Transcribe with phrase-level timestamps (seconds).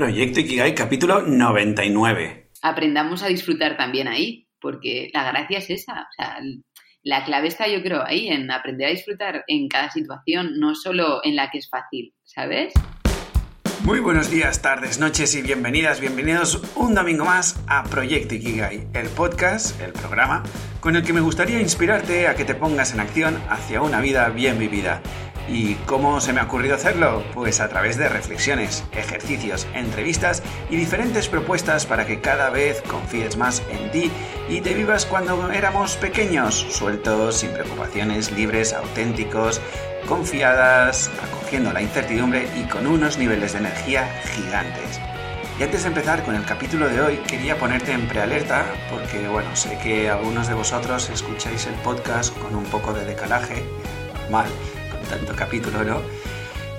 [0.00, 2.52] Proyecto Ikigai, capítulo 99.
[2.62, 5.92] Aprendamos a disfrutar también ahí, porque la gracia es esa.
[5.92, 6.38] O sea,
[7.02, 11.20] la clave está, yo creo, ahí, en aprender a disfrutar en cada situación, no solo
[11.22, 12.72] en la que es fácil, ¿sabes?
[13.84, 19.08] Muy buenos días, tardes, noches y bienvenidas, bienvenidos un domingo más a Proyecto Ikigai, el
[19.08, 20.42] podcast, el programa,
[20.80, 24.30] con el que me gustaría inspirarte a que te pongas en acción hacia una vida
[24.30, 25.02] bien vivida.
[25.52, 27.24] ¿Y cómo se me ha ocurrido hacerlo?
[27.34, 33.36] Pues a través de reflexiones, ejercicios, entrevistas y diferentes propuestas para que cada vez confíes
[33.36, 34.12] más en ti
[34.48, 39.60] y te vivas cuando éramos pequeños, sueltos, sin preocupaciones, libres, auténticos,
[40.06, 45.00] confiadas, acogiendo la incertidumbre y con unos niveles de energía gigantes.
[45.58, 49.54] Y antes de empezar con el capítulo de hoy, quería ponerte en prealerta porque, bueno,
[49.56, 53.64] sé que algunos de vosotros escucháis el podcast con un poco de decalaje,
[54.14, 54.48] normal,
[55.10, 56.00] tanto capítulo, ¿no?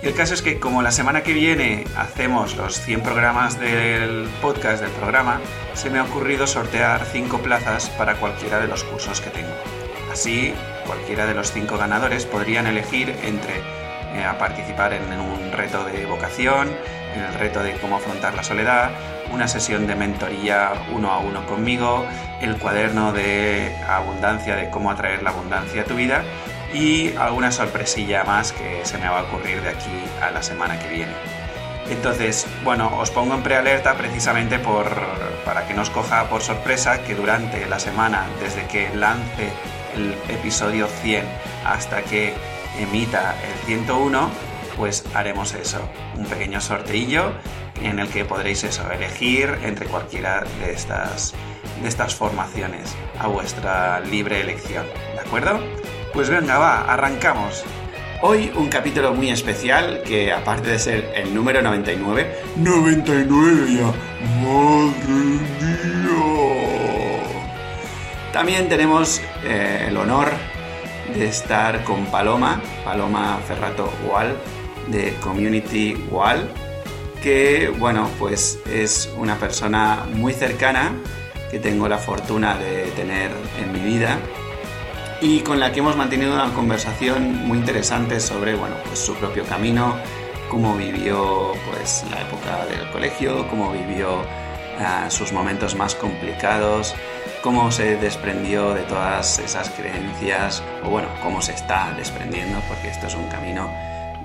[0.01, 4.27] Y el caso es que como la semana que viene hacemos los 100 programas del
[4.41, 5.39] podcast del programa,
[5.75, 9.53] se me ha ocurrido sortear 5 plazas para cualquiera de los cursos que tengo.
[10.11, 10.53] Así,
[10.87, 16.69] cualquiera de los 5 ganadores podrían elegir entre eh, participar en un reto de vocación,
[17.13, 18.89] en el reto de cómo afrontar la soledad,
[19.31, 22.05] una sesión de mentoría uno a uno conmigo,
[22.41, 26.23] el cuaderno de abundancia, de cómo atraer la abundancia a tu vida
[26.73, 30.79] y alguna sorpresilla más que se me va a ocurrir de aquí a la semana
[30.79, 31.13] que viene.
[31.89, 34.89] Entonces, bueno, os pongo en prealerta precisamente por,
[35.43, 39.49] para que no os coja por sorpresa que durante la semana, desde que lance
[39.95, 41.25] el episodio 100
[41.65, 42.33] hasta que
[42.79, 44.29] emita el 101,
[44.77, 45.81] pues haremos eso,
[46.15, 47.33] un pequeño sorteillo
[47.81, 51.33] en el que podréis eso, elegir entre cualquiera de estas,
[51.81, 55.59] de estas formaciones a vuestra libre elección, ¿de acuerdo?
[56.13, 57.63] Pues venga, va, arrancamos.
[58.21, 63.93] Hoy un capítulo muy especial que aparte de ser el número 99, 99 ya,
[64.43, 65.39] madre mía.
[68.33, 70.31] También tenemos eh, el honor
[71.15, 74.35] de estar con Paloma, Paloma Ferrato Wall,
[74.87, 76.49] de Community Wall,
[77.23, 80.91] que bueno, pues es una persona muy cercana
[81.49, 83.31] que tengo la fortuna de tener
[83.61, 84.19] en mi vida
[85.21, 89.45] y con la que hemos mantenido una conversación muy interesante sobre bueno, pues su propio
[89.45, 89.95] camino,
[90.49, 96.95] cómo vivió pues la época del colegio, cómo vivió uh, sus momentos más complicados,
[97.43, 103.05] cómo se desprendió de todas esas creencias, o bueno, cómo se está desprendiendo, porque esto
[103.05, 103.69] es un camino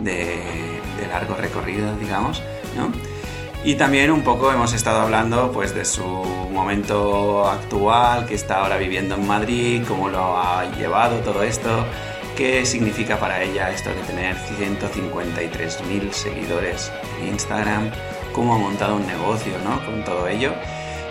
[0.00, 2.42] de, de largo recorrido, digamos,
[2.74, 2.90] ¿no?
[3.66, 8.76] Y también un poco hemos estado hablando pues de su momento actual, que está ahora
[8.76, 11.84] viviendo en Madrid, cómo lo ha llevado todo esto,
[12.36, 17.90] qué significa para ella esto de tener 153.000 seguidores en Instagram,
[18.32, 19.84] cómo ha montado un negocio ¿no?
[19.84, 20.52] con todo ello.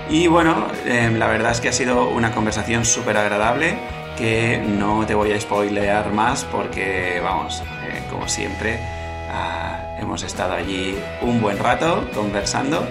[0.09, 3.77] Y bueno, eh, la verdad es que ha sido una conversación súper agradable
[4.17, 8.79] que no te voy a spoilear más porque, vamos, eh, como siempre,
[9.29, 12.87] uh, hemos estado allí un buen rato conversando.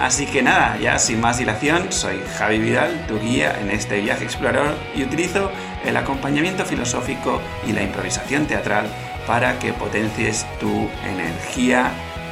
[0.00, 4.24] Así que nada, ya sin más dilación, soy Javi Vidal, tu guía en este viaje
[4.24, 5.50] explorador y utilizo
[5.84, 8.86] el acompañamiento filosófico y la improvisación teatral
[9.26, 11.90] para que potencies tu energía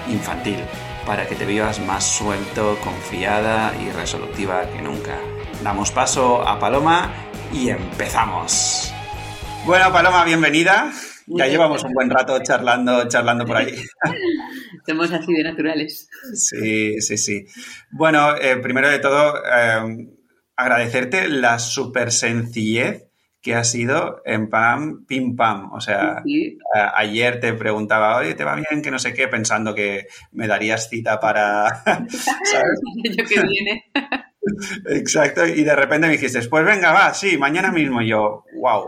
[0.08, 0.58] infantil,
[1.04, 5.16] para que te vivas más suelto, confiada y resolutiva que nunca.
[5.62, 7.10] Damos paso a Paloma
[7.52, 8.92] y empezamos.
[9.64, 10.92] Bueno, Paloma, bienvenida.
[11.28, 13.74] Ya llevamos un buen rato charlando, charlando por ahí.
[14.86, 16.08] Somos así de naturales.
[16.34, 17.44] Sí, sí, sí.
[17.90, 20.08] Bueno, eh, primero de todo, eh,
[20.54, 23.04] agradecerte la súper sencillez
[23.42, 25.72] que ha sido en pam, pim pam.
[25.72, 26.58] O sea, Sí.
[26.74, 28.82] a- ayer te preguntaba, oye, ¿te va bien?
[28.82, 31.68] Que no sé qué, pensando que me darías cita para...
[31.84, 32.10] ¿sabes?
[33.04, 33.84] El año que viene.
[34.90, 38.00] Exacto, y de repente me dijiste, pues venga, va, sí, mañana mismo.
[38.02, 38.86] Y yo, wow,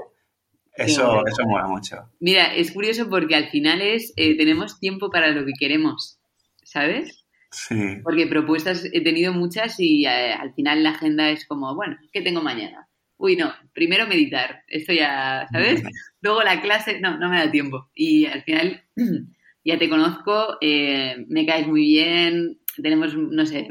[0.78, 1.96] eso, eso mola mucho.
[2.20, 6.18] Mira, es curioso porque al final es, eh, tenemos tiempo para lo que queremos,
[6.62, 7.24] ¿sabes?
[7.50, 11.96] Sí, Porque propuestas he tenido muchas y eh, al final la agenda es como, bueno,
[12.12, 12.88] ¿qué tengo mañana?
[13.16, 15.82] Uy, no, primero meditar, esto ya, ¿sabes?
[16.20, 17.90] Luego la clase, no, no me da tiempo.
[17.94, 18.84] Y al final
[19.64, 23.68] ya te conozco, eh, me caes muy bien, tenemos, no sé,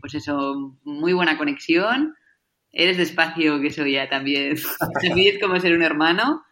[0.00, 2.14] pues eso, muy buena conexión.
[2.70, 4.56] Eres despacio, que eso ya también,
[5.02, 6.42] también es como ser un hermano.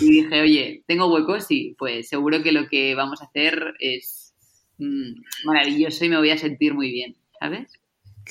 [0.00, 1.46] Y dije, oye, ¿tengo huecos?
[1.46, 4.34] Sí, pues seguro que lo que vamos a hacer es
[4.78, 7.80] mm, maravilloso y me voy a sentir muy bien, ¿sabes?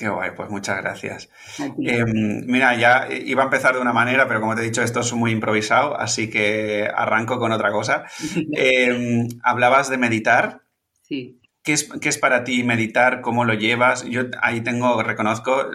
[0.00, 1.28] qué guay, pues muchas gracias.
[1.58, 5.00] Eh, mira, ya iba a empezar de una manera, pero como te he dicho, esto
[5.00, 8.06] es muy improvisado, así que arranco con otra cosa.
[8.56, 10.62] Eh, hablabas de meditar
[11.10, 11.39] Sí.
[11.62, 13.20] ¿Qué es, ¿qué es para ti meditar?
[13.20, 14.04] ¿Cómo lo llevas?
[14.04, 15.70] Yo ahí tengo, reconozco,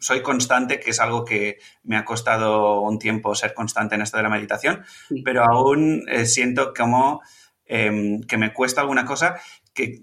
[0.00, 4.16] soy constante, que es algo que me ha costado un tiempo ser constante en esto
[4.16, 4.84] de la meditación,
[5.24, 7.22] pero aún eh, siento como
[7.64, 9.40] em, que me cuesta alguna cosa
[9.74, 10.02] que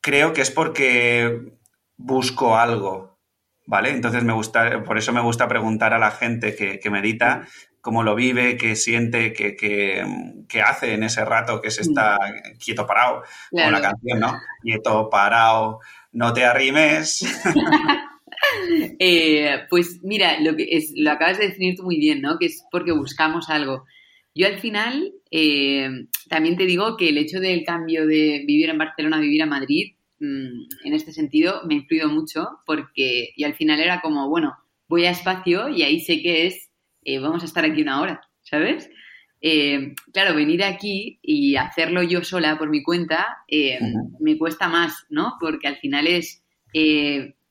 [0.00, 1.52] creo que es porque
[1.96, 3.15] busco algo,
[3.66, 3.90] ¿vale?
[3.90, 7.46] Entonces me gusta, por eso me gusta preguntar a la gente que, medita
[7.80, 12.18] cómo lo vive, qué siente, qué, hace en ese rato que se está
[12.64, 14.34] quieto parado, con la canción, ¿no?
[14.62, 15.80] Quieto parado,
[16.12, 17.24] no te arrimes.
[18.98, 22.38] Eh, pues mira, lo que es, lo acabas de definir tú muy bien, ¿no?
[22.38, 23.84] Que es porque buscamos algo.
[24.34, 25.88] Yo al final eh,
[26.28, 29.46] también te digo que el hecho del cambio de vivir en Barcelona a vivir a
[29.46, 34.56] Madrid, en este sentido, me ha influido mucho porque yo al final era como, bueno,
[34.88, 36.70] voy a espacio y ahí sé que es,
[37.04, 38.90] eh, vamos a estar aquí una hora, ¿sabes?
[40.12, 43.44] claro, venir aquí y hacerlo yo sola por mi cuenta
[44.18, 45.34] me cuesta más, ¿no?
[45.38, 46.42] Porque al final es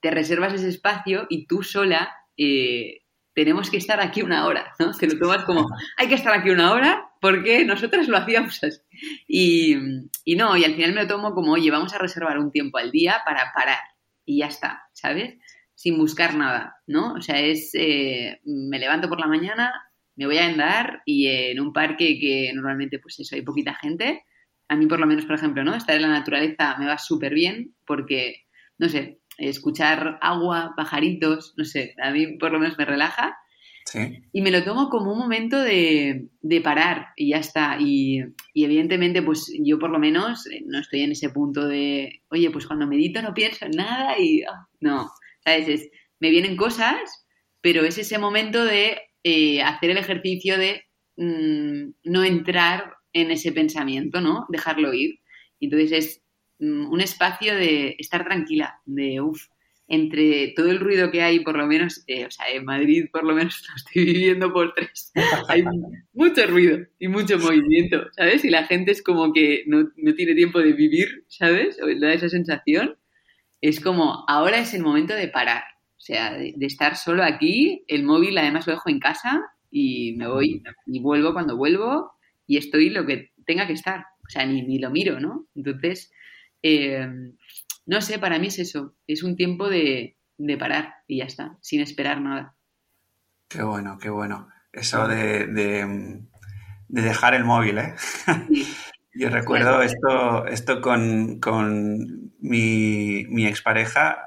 [0.05, 3.01] te reservas ese espacio y tú sola eh,
[3.33, 4.91] tenemos que estar aquí una hora, ¿no?
[4.91, 5.65] Te lo tomas como,
[5.97, 8.79] hay que estar aquí una hora porque nosotras lo hacíamos así.
[9.27, 12.77] Y, no, y al final me lo tomo como, oye, vamos a reservar un tiempo
[12.77, 13.79] al día para parar
[14.23, 15.39] y ya está, ¿sabes?
[15.73, 17.13] Sin buscar nada, ¿no?
[17.13, 19.73] O sea, es, eh, me levanto por la mañana,
[20.15, 24.23] me voy a andar y en un parque que normalmente, pues eso, hay poquita gente.
[24.67, 25.73] A mí, por lo menos, por ejemplo, ¿no?
[25.73, 28.43] Estar en la naturaleza me va súper bien porque,
[28.77, 33.35] no sé, escuchar agua, pajaritos, no sé, a mí por lo menos me relaja.
[34.33, 36.27] Y me lo tomo como un momento de,
[36.63, 37.77] parar y ya está.
[37.79, 38.23] Y,
[38.53, 42.67] evidentemente, pues yo por lo menos eh, no estoy en ese punto de, oye, pues
[42.67, 45.11] cuando medito no pienso en nada y ah, no,
[45.43, 45.89] ¿sabes?
[46.19, 47.25] me vienen cosas,
[47.61, 50.83] pero es ese momento de eh, hacer el ejercicio de
[51.17, 54.45] mm, no entrar en ese pensamiento, ¿no?
[54.49, 55.19] Dejarlo ir.
[55.59, 56.25] Entonces es
[56.59, 59.47] Mm, un espacio de estar tranquila, de uff,
[59.87, 63.23] entre todo el ruido que hay, por lo menos, eh, o sea, en Madrid por
[63.23, 65.11] lo menos lo estoy viviendo por tres,
[65.47, 65.63] hay
[66.13, 68.43] mucho ruido y mucho movimiento, ¿sabes?
[68.45, 71.77] Y la gente es como que no, tiene tiempo de vivir, ¿sabes?
[71.81, 72.97] O da esa sensación.
[73.61, 75.63] Es como, ahora es el momento de parar,
[75.97, 80.13] o sea, de, de estar solo aquí, el móvil además lo dejo en casa y
[80.17, 82.11] me voy y vuelvo cuando vuelvo
[82.47, 85.47] y estoy lo que tenga que estar, o sea, ni, ni lo miro, ¿no?
[85.55, 86.11] Entonces,
[86.61, 87.07] eh,
[87.85, 90.17] no sé, para mí es eso, es un tiempo de,
[90.59, 92.55] parar y ya está, sin esperar nada.
[93.47, 94.49] Qué bueno, qué bueno.
[94.71, 96.21] Eso de,
[96.87, 97.95] dejar el móvil, ¿eh?
[99.17, 101.39] Yo recuerdo esto, esto con,
[102.39, 104.17] mi, mi expareja.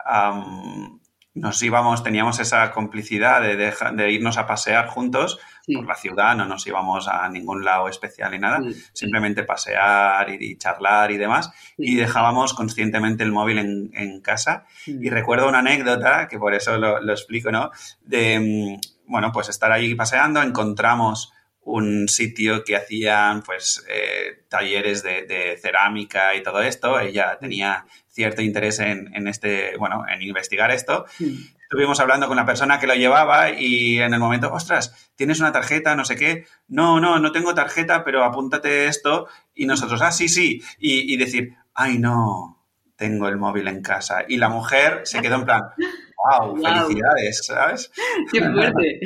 [1.38, 5.38] Nos íbamos, teníamos esa complicidad de, de irnos a pasear juntos
[5.74, 8.60] por la ciudad, no nos íbamos a ningún lado especial ni nada,
[8.92, 14.64] simplemente pasear y, charlar y demás, y dejábamos conscientemente el móvil en, casa.
[14.86, 17.70] Y recuerdo una anécdota, que por eso lo, explico, ¿no?
[18.02, 21.32] De, mm, bueno, pues estar ahí paseando, encontramos
[21.72, 26.98] un sitio que hacían pues eh, talleres de, cerámica y todo esto.
[27.00, 31.06] Ella tenía cierto interés en, en, este, bueno, en investigar esto
[31.70, 35.52] estuvimos hablando con la persona que lo llevaba y en el momento, ostras, ¿tienes una
[35.52, 35.94] tarjeta?
[35.94, 36.46] No sé qué.
[36.66, 39.28] No, no, no tengo tarjeta, pero apúntate esto.
[39.54, 40.62] Y nosotros, ah, sí, sí.
[40.78, 42.64] Y, decir, ay, no,
[42.96, 44.24] tengo el móvil en casa.
[44.26, 45.62] Y la mujer se quedó en plan,
[46.16, 47.92] wow, felicidades, ¿sabes?
[48.32, 49.00] Qué fuerte.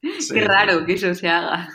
[0.32, 1.68] Qué raro que eso se haga.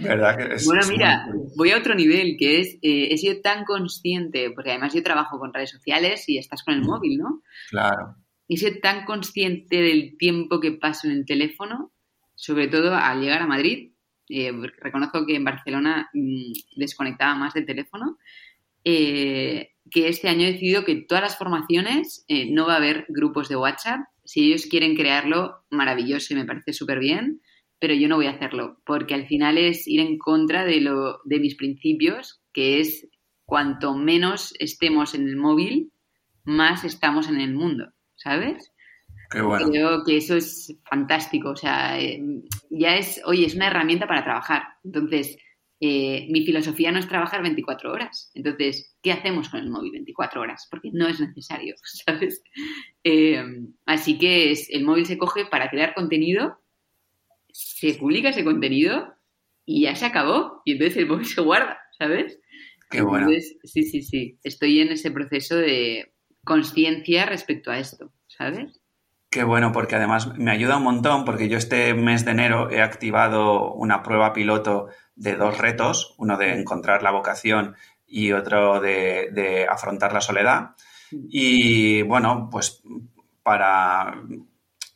[0.00, 1.26] ¿Verdad que es, bueno, mira,
[1.56, 5.38] voy a otro nivel, que es, eh, he sido tan consciente, porque además yo trabajo
[5.38, 7.42] con redes sociales y estás con el móvil, ¿no?
[7.70, 8.16] Claro
[8.48, 11.92] y ser tan consciente del tiempo que paso en el teléfono,
[12.34, 13.92] sobre todo al llegar a Madrid.
[14.30, 18.18] Eh, reconozco que en Barcelona mm, desconectaba más del teléfono.
[18.84, 23.04] Eh, que este año he decidido que todas las formaciones eh, no va a haber
[23.08, 24.00] grupos de WhatsApp.
[24.24, 27.42] Si ellos quieren crearlo, maravilloso y me parece súper bien,
[27.78, 31.20] pero yo no voy a hacerlo, porque al final es ir en contra de, lo,
[31.24, 33.08] de mis principios, que es
[33.44, 35.92] cuanto menos estemos en el móvil,
[36.44, 37.92] más estamos en el mundo.
[38.18, 38.72] ¿sabes?
[39.30, 39.68] Qué bueno.
[39.68, 41.50] Creo que eso es fantástico.
[41.50, 42.20] O sea, eh,
[42.70, 44.62] ya es, oye, es una herramienta para trabajar.
[44.84, 45.36] Entonces,
[45.80, 48.30] eh, mi filosofía no es trabajar 24 horas.
[48.34, 50.66] Entonces, ¿qué hacemos con el móvil 24 horas?
[50.70, 52.42] Porque no es necesario, ¿sabes?
[53.04, 53.42] Eh,
[53.86, 56.58] así que es, el móvil se coge para crear contenido,
[57.58, 59.14] se publica ese contenido
[59.64, 60.62] y ya se acabó.
[60.64, 62.38] Y entonces el móvil se guarda, ¿sabes?
[62.88, 63.28] Qué bueno.
[63.64, 64.38] sí, sí, sí.
[64.44, 68.80] Estoy en ese proceso de conciencia respecto a esto, ¿sabes?
[69.28, 72.80] Qué bueno, porque además me ayuda un montón, porque yo este mes de enero he
[72.80, 77.74] activado una prueba piloto de dos retos, uno de encontrar la vocación
[78.06, 80.70] y otro de, afrontar la soledad.
[81.10, 81.26] Mm.
[81.28, 82.82] Y bueno, pues
[83.42, 84.22] para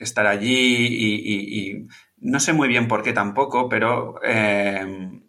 [0.03, 1.87] estar allí y,
[2.23, 5.21] no sé muy bien por qué tampoco, pero eh,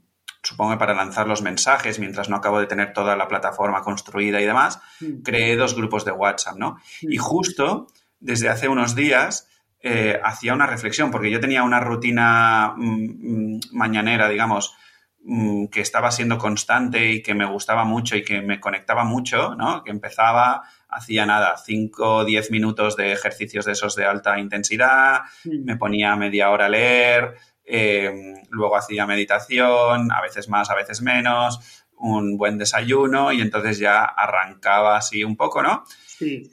[0.41, 4.39] supongo que para lanzar los mensajes, mientras no acabo de tener toda la plataforma construida
[4.39, 5.23] y demás, mm.
[5.23, 6.77] creé dos grupos de WhatsApp, ¿no?
[7.01, 7.87] Y justo
[8.19, 9.49] desde hace unos días
[9.81, 14.77] eh, hacía una reflexión, porque yo tenía una rutina mm, mañanera, digamos,
[15.25, 19.55] Mm, que estaba siendo constante y que me gustaba mucho y que me conectaba mucho,
[19.55, 19.81] ¿no?
[19.81, 20.63] Que empezaba,
[20.95, 25.63] hacía nada, 5 o 10 minutos de ejercicios de esos de alta intensidad, mm.
[25.65, 27.35] me ponía media hora a leer,
[27.65, 33.79] em, luego hacía meditación, a veces más, a veces menos, un buen desayuno y entonces
[33.79, 35.85] ya arrancaba así un poco, ¿no?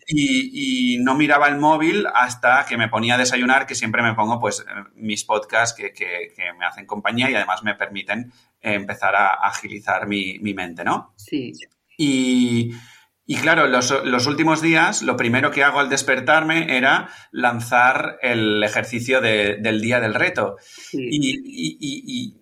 [0.07, 4.41] Y, no miraba el móvil hasta que me ponía a desayunar, que siempre me pongo
[4.41, 10.07] pues mis podcasts que, que me hacen compañía y además me permiten empezar a agilizar
[10.07, 11.13] mi, mente, ¿no?
[11.17, 11.53] Sí.
[11.97, 12.73] Y,
[13.37, 19.81] claro, los, últimos días, lo primero que hago al despertarme era lanzar el ejercicio del
[19.81, 20.57] día del reto.
[20.93, 22.37] Y,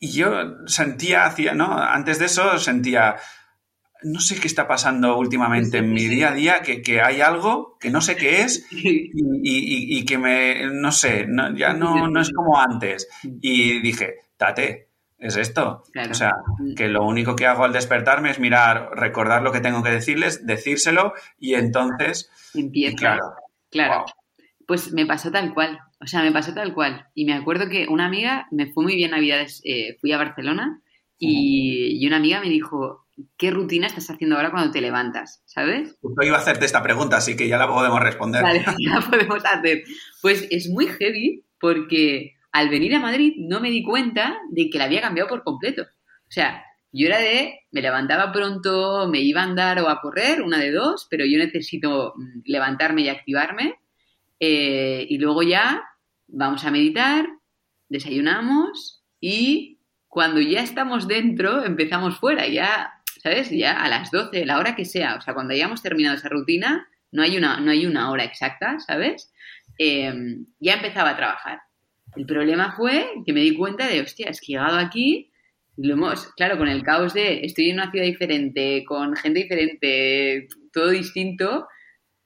[0.00, 1.76] yo sentía, hacía, ¿no?
[1.76, 3.16] Antes de eso sentía,
[4.02, 7.90] no sé qué está pasando últimamente en mi día a día, que, hay algo que
[7.90, 13.08] no sé qué es y, que me, no sé, ya no, no es como antes.
[13.22, 14.87] Y dije, tate,
[15.18, 15.82] es esto.
[16.10, 16.32] O sea,
[16.76, 20.46] que lo único que hago al despertarme es mirar, recordar lo que tengo que decirles,
[20.46, 22.30] decírselo y entonces...
[22.54, 22.96] Empieza.
[22.96, 23.34] Claro.
[23.70, 24.04] Claro.
[24.66, 25.80] Pues me pasó tal cual.
[26.00, 27.06] O sea, me pasó tal cual.
[27.14, 30.80] Y me acuerdo que una amiga, me fue muy bien Navidades, eh, fui a Barcelona
[31.18, 33.06] y, una amiga me dijo,
[33.36, 35.42] ¿qué rutina estás haciendo ahora cuando te levantas?
[35.46, 35.96] ¿Sabes?
[36.22, 38.42] Iba a hacerte esta pregunta, así que ya la podemos responder.
[38.42, 39.82] Vale, ya la podemos hacer.
[40.22, 44.78] Pues es muy heavy porque al venir a Madrid no me di cuenta de que
[44.78, 45.82] la había cambiado por completo.
[45.82, 50.42] O sea, yo era de, me levantaba pronto, me iba a andar o a correr,
[50.42, 53.74] una de dos, pero yo necesito mm, levantarme y activarme.
[54.40, 55.84] Eh, y luego ya
[56.28, 57.26] vamos a meditar,
[57.88, 63.50] desayunamos y cuando ya estamos dentro, empezamos fuera, ya, ¿sabes?
[63.50, 65.16] Ya a las 12, la hora que sea.
[65.16, 68.78] O sea, cuando hayamos terminado esa rutina, no hay una, no hay una hora exacta,
[68.78, 69.32] ¿sabes?
[69.78, 70.12] Eh,
[70.60, 71.60] ya empezaba a trabajar.
[72.18, 75.30] El problema fue que me di cuenta de, hostia, es que llegado aquí,
[75.76, 80.48] lo hemos, claro, con el caos de estoy en una ciudad diferente, con gente diferente,
[80.72, 81.68] todo distinto,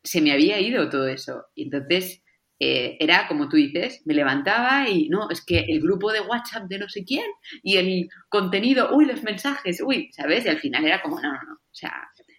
[0.02, 1.44] se me había ido todo eso.
[1.54, 2.22] Y entonces
[2.58, 6.68] eh, era como tú dices, me levantaba y no, es que el grupo de WhatsApp
[6.70, 7.26] de no sé quién
[7.62, 10.46] y el contenido, uy, los mensajes, uy, ¿sabes?
[10.46, 11.54] Y al final era como, no, no, no.
[11.56, 11.92] O sea,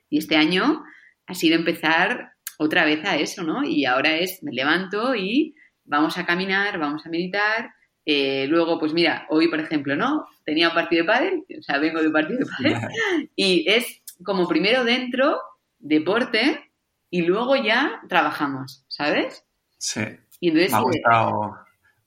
[0.09, 0.83] y este año
[1.27, 3.63] ha sido empezar otra vez a eso, ¿no?
[3.63, 5.53] Y ahora es, me levanto y
[5.85, 7.71] vamos a caminar, vamos a meditar.
[8.05, 10.25] Eh, luego, pues mira, hoy, por ejemplo, ¿no?
[10.45, 12.89] Tenía un partido de pádel, o sea, vengo de un partido de pádel,
[13.35, 15.39] y es como primero dentro,
[15.79, 16.71] deporte,
[17.09, 19.45] y luego ya trabajamos, ¿sabes?
[19.77, 20.01] Sí.
[20.41, 21.55] me, ha gustado,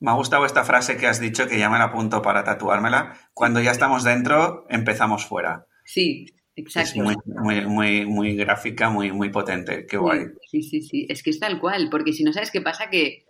[0.01, 3.17] me ha gustado esta frase que has dicho, que ya me la apunto para tatuármela.
[3.33, 5.67] Cuando ya estamos dentro, empezamos fuera.
[5.85, 6.89] Sí, Exacto.
[6.89, 9.85] Es muy, muy, muy, muy, gráfica, muy, muy potente.
[9.87, 10.25] Qué guay.
[10.51, 11.07] Sí, sí, sí.
[11.09, 13.26] Es que es tal cual, porque si no sabes qué pasa, que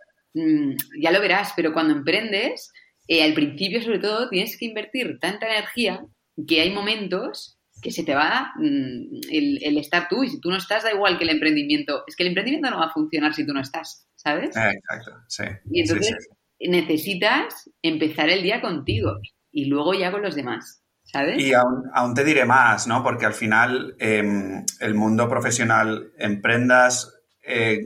[1.00, 2.72] ya lo verás, pero cuando emprendes,
[3.08, 6.04] eh, al principio sobre todo tienes que invertir tanta energía
[6.46, 10.56] que hay momentos que se te va mm, el, estar tú y si tú no
[10.56, 12.04] estás da igual que el emprendimiento.
[12.06, 14.56] Es que el emprendimiento no va a funcionar si tú no estás, ¿sabes?
[14.56, 15.44] Ah, exacto, sí.
[15.70, 16.28] Y entonces
[16.58, 19.18] necesitas empezar el día contigo
[19.52, 20.82] y luego ya con los demás.
[21.04, 21.40] ¿Sabes?
[21.40, 23.04] Y aún, te diré más, ¿no?
[23.04, 27.16] Porque al final em, el mundo profesional, emprendas
[27.46, 27.78] eh,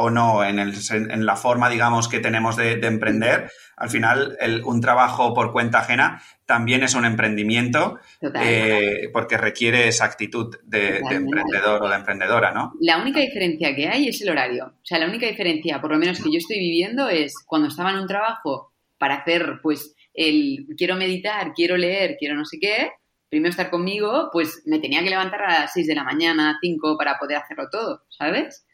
[0.00, 3.50] o no en, el, en, la forma, digamos, que tenemos de, emprender.
[3.76, 7.98] Al final, un trabajo por cuenta ajena también es un emprendimiento
[8.40, 12.74] eh, porque requiere esa actitud de, emprendedor o de emprendedora, ¿no?
[12.80, 14.66] La única diferencia que hay es el horario.
[14.66, 17.90] O sea, la única diferencia, por lo menos que yo estoy viviendo, es cuando estaba
[17.90, 22.92] en un trabajo para hacer, pues, el quiero meditar, quiero leer, quiero no sé qué,
[23.28, 26.96] primero estar conmigo, pues me tenía que levantar a las 6 de la mañana, 5
[26.96, 28.64] para poder hacerlo todo, ¿sabes?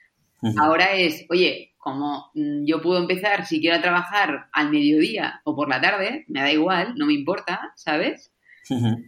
[0.58, 5.68] Ahora es, oye, como mm, yo puedo empezar si quiero trabajar al mediodía o por
[5.68, 8.32] la tarde, me da igual, no me importa, ¿sabes?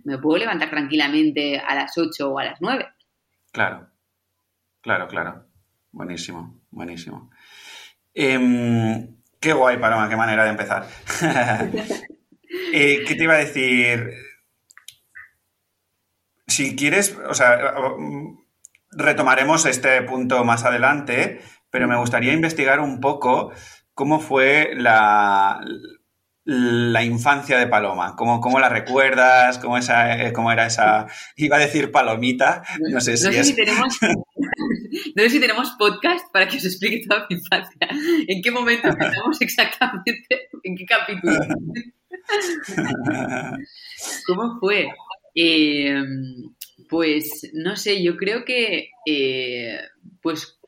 [0.05, 2.87] Me puedo levantar tranquilamente a las 8 o a las 9.
[3.51, 3.89] Claro,
[4.83, 5.47] claro, claro.
[5.91, 7.31] Buenísimo, buenísimo.
[8.13, 10.87] Em, qué guay, Paloma, qué manera de empezar.
[12.73, 14.13] Eh, ¿Qué te iba a decir?
[16.47, 17.75] Si quieres, o sea,
[18.97, 23.53] Retomaremos este punto más adelante, pero me gustaría investigar un poco
[23.95, 25.61] cómo fue la,
[26.47, 28.15] la infancia de Paloma?
[28.17, 29.59] ¿Cómo, cómo la recuerdas?
[29.59, 32.63] ¿Cómo, esa, eh, ¿Cómo era esa, iba a decir palomita?
[32.91, 33.55] No sé si, es...
[33.55, 37.89] tenemos, no sé si tenemos podcast para que os explique toda mi infancia.
[38.29, 40.49] ¿En qué momento empezamos exactamente?
[40.63, 41.41] ¿En qué capítulo?
[44.27, 44.89] ¿Cómo fue?
[45.35, 46.03] Eh,
[46.89, 49.79] pues no sé, yo creo que eh,
[50.23, 50.59] pues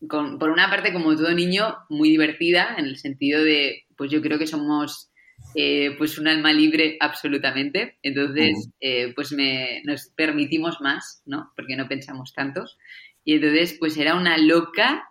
[0.00, 4.38] por una parte como todo niño muy divertida en el sentido de pues yo creo
[4.38, 5.10] que somos
[5.54, 7.98] eh, pues un alma libre absolutamente.
[8.02, 11.52] Entonces, eh, pues me, nos permitimos más, ¿no?
[11.56, 12.78] Porque no pensamos tantos.
[13.24, 15.04] Y entonces, pues era una loca,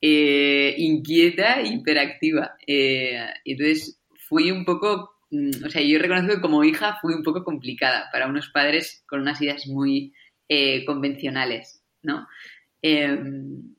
[0.00, 2.56] eh, inquieta, hiperactiva.
[2.66, 5.13] entonces, fui un poco,
[5.64, 9.20] o sea, yo reconozco que como hija fui un poco complicada para unos padres con
[9.20, 10.12] unas ideas muy
[10.86, 12.28] convencionales, ¿no?
[12.82, 13.74] Em,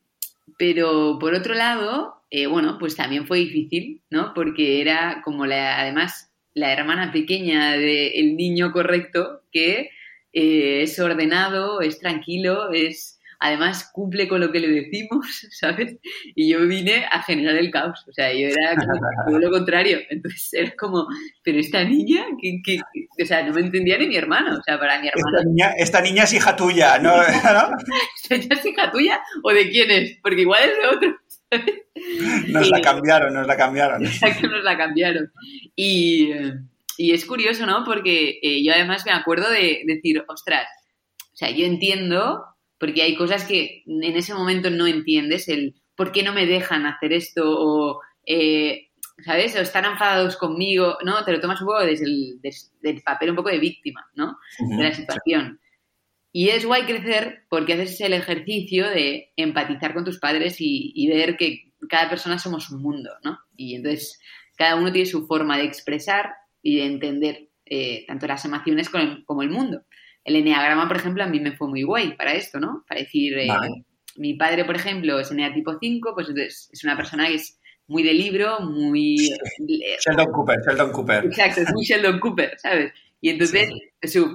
[0.58, 4.34] pero por otro lado, eh, bueno, pues también fue difícil, ¿no?
[4.34, 9.92] Porque era como la, además, la hermana pequeña del niño correcto que
[10.34, 13.15] eh, es ordenado, es tranquilo, es
[13.46, 15.98] además cumple con lo que le decimos, ¿sabes?
[16.36, 20.00] Y yo vine a generar el caos, o sea, yo era como todo lo contrario,
[20.10, 21.08] entonces era como,
[21.44, 22.80] pero esta niña, que,
[23.22, 25.38] o sea, no me entendía ni mi hermano, o sea, para mi hermano.
[25.38, 27.14] Esta niña, esta niña es hija tuya, ¿no?
[28.24, 30.18] ¿Esta niña es hija tuya o de quién es?
[30.22, 31.20] Porque igual es de otro.
[32.50, 34.06] Nos la cambiaron, nos la cambiaron.
[34.06, 35.32] Exacto, nos la cambiaron.
[35.76, 36.32] Y,
[36.98, 37.84] y es curioso, ¿no?
[37.86, 40.68] Porque eh, yo además me acuerdo de decir, ostras,
[41.34, 42.44] o sea, yo entiendo
[42.80, 46.86] porque hay cosas que en ese momento no entiendes, el por qué no me dejan
[46.86, 48.90] hacer esto o, eh,
[49.24, 49.56] ¿sabes?
[49.56, 51.24] O están enfadados conmigo, ¿no?
[51.24, 54.38] Te lo tomas un poco desde el papel un poco de víctima, ¿no?
[54.60, 55.60] De la situación.
[56.34, 61.38] Y es guay crecer porque haces el ejercicio de empatizar con tus padres y, ver
[61.38, 63.40] que cada persona somos un mundo, ¿no?
[63.56, 64.20] Y entonces
[64.58, 69.44] cada uno tiene su forma de expresar y de entender eh, tanto las emociones como
[69.44, 69.84] el mundo
[70.26, 72.84] el enneagrama, por ejemplo, a mí me fue muy guay para esto, ¿no?
[72.88, 73.48] Para decir, eh,
[74.18, 76.30] mi padre, por ejemplo, es enea tipo 5, pues
[76.72, 79.18] es una persona que es muy de libro, muy...
[80.04, 81.26] Sheldon Cooper, Sheldon Cooper.
[81.26, 82.92] Exacto, es muy Sheldon Cooper, ¿sabes?
[83.22, 83.70] Y entonces,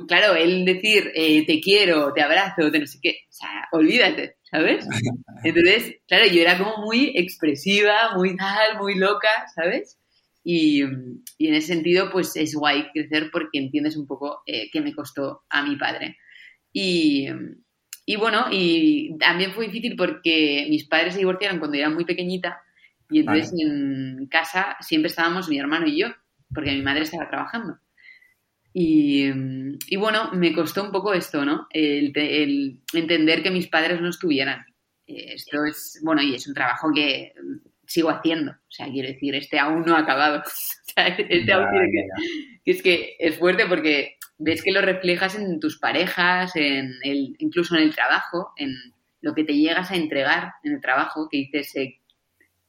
[0.09, 4.37] claro, él decir, eh, te quiero, te abrazo, te no sé qué, o sea, olvídate,
[4.50, 4.85] ¿sabes?
[5.44, 10.00] Entonces, claro, yo era como muy expresiva, muy tal, muy loca, ¿sabes?
[10.42, 14.94] Y, en ese sentido, pues es guay crecer porque entiendes un poco eh, qué me
[14.94, 16.16] costó a mi padre.
[16.72, 17.29] Y,
[18.18, 22.61] bueno, y también fue difícil porque mis padres se divorciaron cuando yo era muy pequeñita
[23.09, 26.09] y entonces en casa siempre estábamos mi hermano y yo,
[26.55, 27.79] porque mi madre estaba trabajando.
[28.72, 29.31] Y,
[29.96, 31.66] bueno, me costó un poco esto, ¿no?
[31.70, 34.64] El, el, entender que mis padres no estuvieran.
[35.07, 37.33] Esto es, bueno, y es un trabajo que
[37.90, 38.53] sigo haciendo.
[38.53, 40.42] O sea, quiero decir, este aún no ha acabado.
[40.90, 45.37] O sea, este aún tiene que, Es que es fuerte porque ves que lo reflejas
[45.37, 48.74] en tus parejas, en el, incluso en el trabajo, en
[49.20, 52.00] lo que te llegas a entregar en el trabajo, que dices, eh,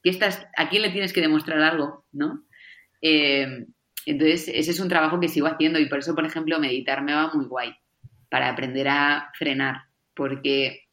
[0.04, 2.04] que estás, ¿a quién le tienes que demostrar algo?
[2.12, 2.44] ¿No?
[3.00, 3.66] Eh,
[4.06, 7.14] entonces, ese es un trabajo que sigo haciendo y por eso, por ejemplo, meditar me
[7.14, 7.74] va muy guay,
[8.28, 9.82] para aprender a frenar,
[10.14, 10.84] porque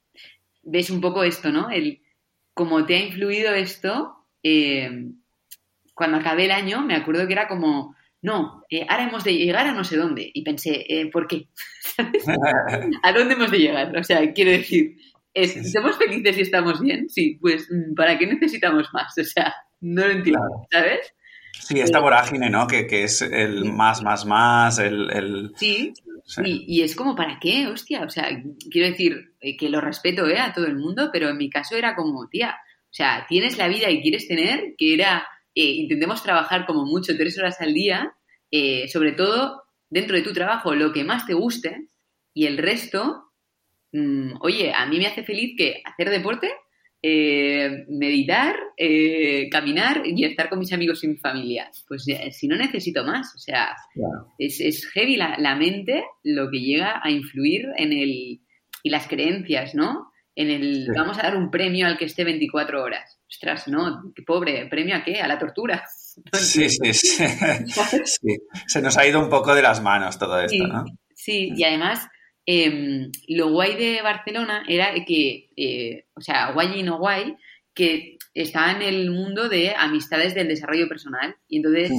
[0.64, 1.70] ves un poco esto, ¿no?
[1.70, 2.02] El,
[2.56, 4.90] cómo te ha influido esto eh,
[5.94, 9.68] cuando acabé el año, me acuerdo que era como, no, eh, ahora hemos de llegar
[9.68, 10.30] a no sé dónde.
[10.34, 11.50] Y pensé, eh, ¿por qué?
[13.04, 13.98] ¿A dónde hemos de llegar?
[13.98, 14.98] O sea, quiero decir,
[15.72, 17.10] ¿somos felices y estamos bien?
[17.10, 19.18] Sí, pues, mm, ¿para qué necesitamos más?
[19.18, 21.14] O sea, no lo entiendo, ¿sabes?
[21.60, 22.68] Sí, esta vorágine, ¿no?
[22.68, 25.52] Que, es el más, más, más, el...
[25.58, 25.94] Sí,
[26.44, 27.68] Y, y, es como, ¿para qué?
[27.68, 28.30] Hostia, o sea,
[28.72, 30.40] quiero decir que lo respeto ¿eh?
[30.40, 32.56] a todo el mundo, pero en mi caso era como, tía,
[32.90, 37.16] o sea, tienes la vida que quieres tener, que era, eh, intentemos trabajar como mucho
[37.16, 38.14] tres horas al día,
[38.50, 41.88] eh, sobre todo dentro de tu trabajo, lo que más te guste,
[42.34, 43.32] y el resto,
[43.92, 46.52] mm, oye, a mí me hace feliz que hacer deporte,
[47.02, 48.56] eh, meditar,
[49.52, 51.70] caminar y estar con mis amigos y mi familia.
[51.88, 53.74] Pues si no necesito más, o sea,
[54.38, 58.42] es, es, heavy la, la, mente lo que llega a influir en el...
[58.84, 60.12] y las creencias, ¿no?
[60.40, 63.20] En el vamos a dar un premio al que esté 24 horas.
[63.28, 65.20] Ostras, no, qué pobre, ¿premio a qué?
[65.20, 65.84] A la tortura.
[66.32, 70.86] sí, sí, sí, Se nos ha ido un poco de las manos todo esto, ¿no?
[71.14, 72.08] Sí, y además
[72.46, 77.36] em, lo guay de Barcelona era que, eh, o sea, guay y no guay,
[77.74, 81.36] que estaba en el mundo de amistades del desarrollo personal.
[81.50, 81.92] Y entonces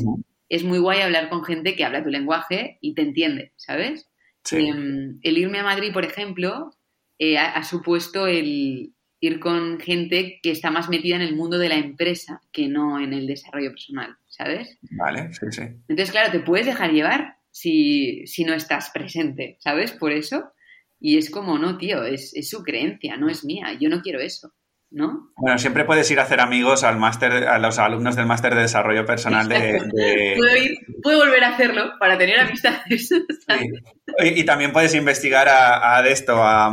[0.48, 4.08] es muy guay hablar con gente que habla tu lenguaje y te entiende, ¿sabes?
[4.50, 6.70] Em, el irme a Madrid, por ejemplo,
[7.22, 11.68] eh, ha, supuesto el, ir con gente que está más metida en el mundo de
[11.68, 14.78] la empresa que no en el desarrollo personal, ¿sabes?
[14.92, 15.62] Vale, sí, sí.
[15.86, 19.92] Entonces, claro, te puedes dejar llevar si, si no estás presente, ¿sabes?
[19.92, 20.50] Por eso.
[20.98, 23.76] Y es como, no, tío, es, es su creencia, no es mía.
[23.78, 24.54] Yo no quiero eso.
[24.90, 25.30] ¿No?
[25.36, 28.62] Bueno, siempre puedes ir a hacer amigos al máster, a los alumnos del máster de
[28.62, 29.78] desarrollo personal de,
[30.36, 33.10] ¿Puedo, ir, puedo volver a hacerlo para tener amistades.
[34.18, 36.68] Y, también puedes investigar a, esto, a,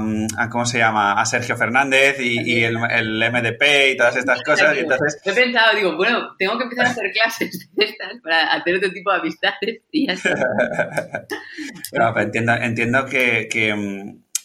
[0.49, 1.21] ¿cómo se llama?
[1.21, 4.75] A Sergio Fernández y, el, MDP y todas estas cosas.
[4.75, 5.21] Y entonces...
[5.23, 8.91] He pensado, digo, bueno, tengo que empezar a hacer clases de estas para hacer otro
[8.91, 10.15] tipo de amistades y ya
[12.17, 13.47] entiendo, entiendo que,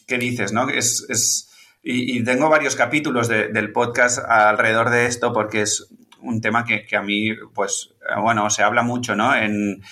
[0.07, 0.69] que, dices, ¿no?
[0.69, 1.52] Es, es
[1.83, 5.89] y, tengo varios capítulos del podcast alrededor de esto porque es
[6.21, 9.35] un tema que, a mí, pues, bueno, se habla mucho, ¿no?
[9.35, 9.83] En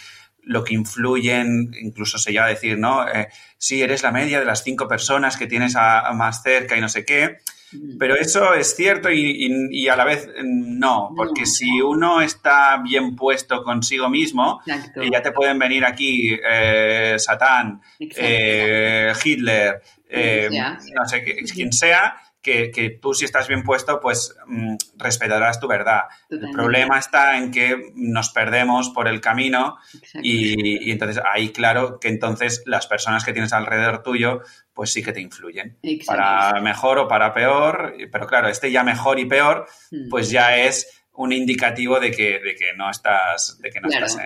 [0.43, 3.09] lo que influyen, incluso se llega a decir, ¿no?
[3.09, 6.81] Eh, sí, eres la media de las cinco personas que tienes a, más cerca y
[6.81, 7.39] no sé qué.
[7.73, 7.99] Mm.
[7.99, 13.63] Pero eso es cierto y, a la vez no, porque si uno está bien puesto
[13.63, 14.61] consigo mismo,
[14.97, 20.49] y ya te pueden venir aquí eh, Satán, eh, Hitler, eh,
[20.95, 26.03] no sé, quien sea, que, tú si estás bien puesto, pues mm, respetarás tu verdad.
[26.29, 29.77] El problema está en que nos perdemos por el camino
[30.23, 34.41] y, entonces ahí claro que entonces las personas que tienes alrededor tuyo,
[34.73, 35.79] pues sí que te influyen.
[36.07, 40.09] Para mejor o para peor, pero claro, este ya mejor y peor, hmm.
[40.09, 44.17] pues ya es un indicativo de que, de que no estás, de que no estás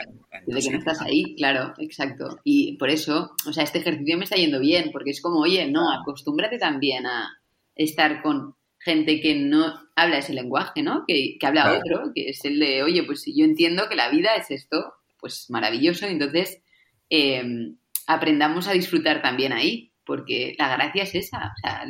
[0.46, 2.38] de que no estás ahí, claro, exacto.
[2.44, 5.66] Y por eso, o sea, este ejercicio me está yendo bien, porque es como, oye,
[5.70, 7.40] no, acostúmbrate también a
[7.74, 11.04] estar con gente que no habla ese lenguaje, ¿no?
[11.06, 14.34] Que, habla otro, que es el de, oye, pues si yo entiendo que la vida
[14.36, 16.62] es esto, pues maravilloso, entonces
[17.08, 21.86] em, aprendamos a disfrutar también ahí, porque la gracia es esa, o sea,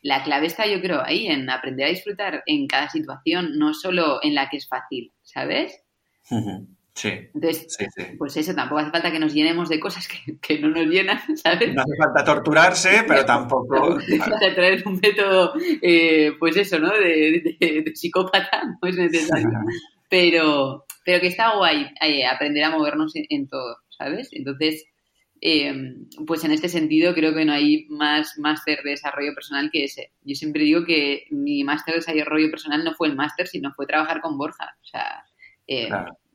[0.00, 4.20] la clave está yo creo ahí, en aprender a disfrutar en cada situación, no solo
[4.22, 5.82] en la que es fácil, ¿sabes?
[6.98, 7.10] Sí.
[7.32, 7.78] Entonces,
[8.18, 10.08] pues eso, tampoco hace falta que nos llenemos de cosas
[10.42, 11.72] que, no nos llenan, ¿sabes?
[11.72, 13.98] No hace falta torturarse, pero tampoco...
[13.98, 16.90] Hace falta traer un método, eh, pues eso, ¿no?
[16.90, 19.48] De, psicópata, no es necesario.
[20.10, 24.30] pero, pero que está guay eh, aprender a movernos en, todo, ¿sabes?
[24.32, 24.84] Entonces,
[25.40, 25.72] eh,
[26.26, 30.10] pues en este sentido creo que no hay más máster de desarrollo personal que ese.
[30.24, 33.86] Yo siempre digo que mi máster de desarrollo personal no fue el máster, sino fue
[33.86, 34.76] trabajar con Borja.
[34.82, 35.24] O sea,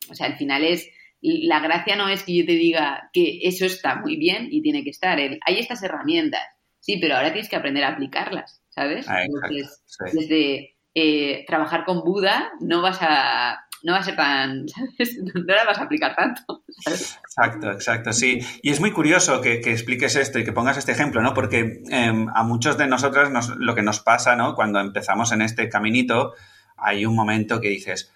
[0.10, 0.90] o sea, al final es,
[1.22, 4.84] la gracia no es que yo te diga que eso está muy bien y tiene
[4.84, 5.18] que estar.
[5.20, 6.42] hay estas herramientas,
[6.80, 9.08] sí, pero ahora tienes que aprender a aplicarlas, ¿sabes?
[9.08, 14.68] Ah, Entonces, desde eh, trabajar con Buda no vas a no va a ser tan,
[14.98, 15.18] ¿sabes?
[15.18, 16.64] No la vas a aplicar tanto.
[16.86, 18.40] Exacto, exacto, sí.
[18.62, 21.34] Y es muy curioso que, expliques esto y que pongas este ejemplo, ¿no?
[21.34, 24.56] Porque em, a muchos de nosotros lo que nos pasa, ¿no?
[24.56, 26.34] Cuando empezamos en este caminito,
[26.78, 28.12] hay un momento que dices,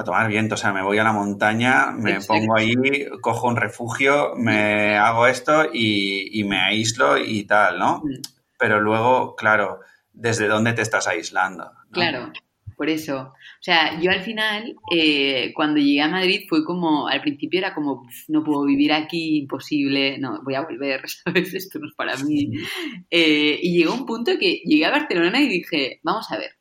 [0.00, 2.74] a tomar viento, o sea, me voy a la montaña, me pongo ahí,
[3.20, 7.98] cojo un refugio, me hago esto y, me aíslo y tal, ¿no?
[7.98, 8.20] Mm.
[8.58, 9.80] Pero luego, claro,
[10.12, 11.70] ¿desde dónde te estás aislando?
[11.90, 12.32] Claro,
[12.76, 13.32] por eso.
[13.34, 17.74] O sea, yo al final, eh, cuando llegué a Madrid, fue como, al principio era
[17.74, 21.52] como, no puedo vivir aquí, imposible, no, voy a volver, ¿sabes?
[21.52, 22.52] Esto no es para mí.
[23.10, 26.52] Eh, y llegó un punto que llegué a Barcelona y dije, vamos a ver,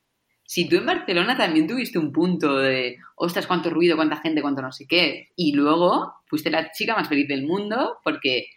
[0.49, 4.63] si tú en Barcelona también tuviste un punto de, ostras, cuánto ruido, cuánta gente, cuánto
[4.63, 8.47] no sé qué, y luego fuiste la chica más feliz del mundo porque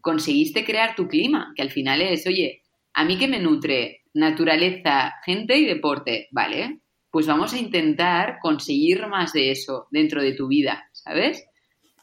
[0.00, 2.62] conseguiste crear tu clima, que al final es, oye,
[2.94, 6.80] a mí que me nutre naturaleza, gente y deporte, ¿vale?
[7.10, 11.44] Pues vamos a intentar conseguir más de eso dentro de tu vida, ¿sabes?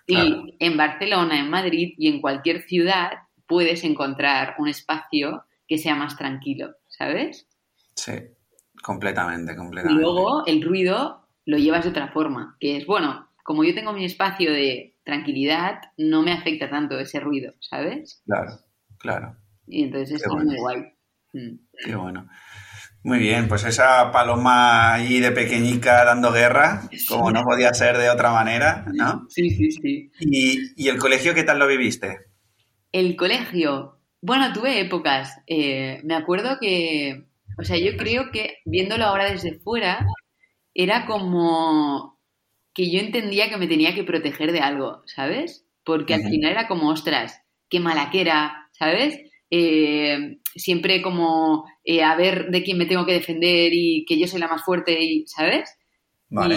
[0.05, 3.13] Y en Barcelona, en Madrid y en cualquier ciudad
[3.47, 7.47] puedes encontrar un espacio que sea más tranquilo, ¿sabes?
[7.95, 8.11] Sí.
[8.83, 10.01] Completamente, completamente.
[10.01, 13.93] Y luego el ruido lo llevas de otra forma, que es, bueno, como yo tengo
[13.93, 18.21] mi espacio de tranquilidad, no me afecta tanto ese ruido, ¿sabes?
[18.25, 18.59] Claro,
[18.99, 19.37] claro.
[19.67, 20.81] Y entonces es muy guay.
[21.31, 21.55] Mm.
[21.85, 22.27] Qué bueno.
[23.03, 28.09] Muy bien, pues esa paloma ahí de pequeñica dando guerra, como no podía ser de
[28.09, 29.25] otra manera, ¿no?
[29.29, 30.11] Sí, sí, sí.
[30.19, 32.19] ¿Y, el colegio qué tal lo viviste?
[32.91, 35.37] El colegio, bueno, tuve épocas.
[35.47, 37.25] Eh, me acuerdo que
[37.57, 40.05] o sea, yo creo que viéndolo ahora desde fuera,
[40.73, 42.19] era como
[42.73, 45.65] que yo entendía que me tenía que proteger de algo, ¿sabes?
[45.83, 49.19] Porque al final era como, ostras, qué malaquera, ¿sabes?
[49.51, 54.27] Eh, siempre como eh, a ver de quién me tengo que defender y que yo
[54.27, 55.77] soy la más fuerte, y, ¿sabes?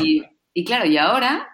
[0.02, 0.22] Y,
[0.54, 1.46] y, claro, y ahora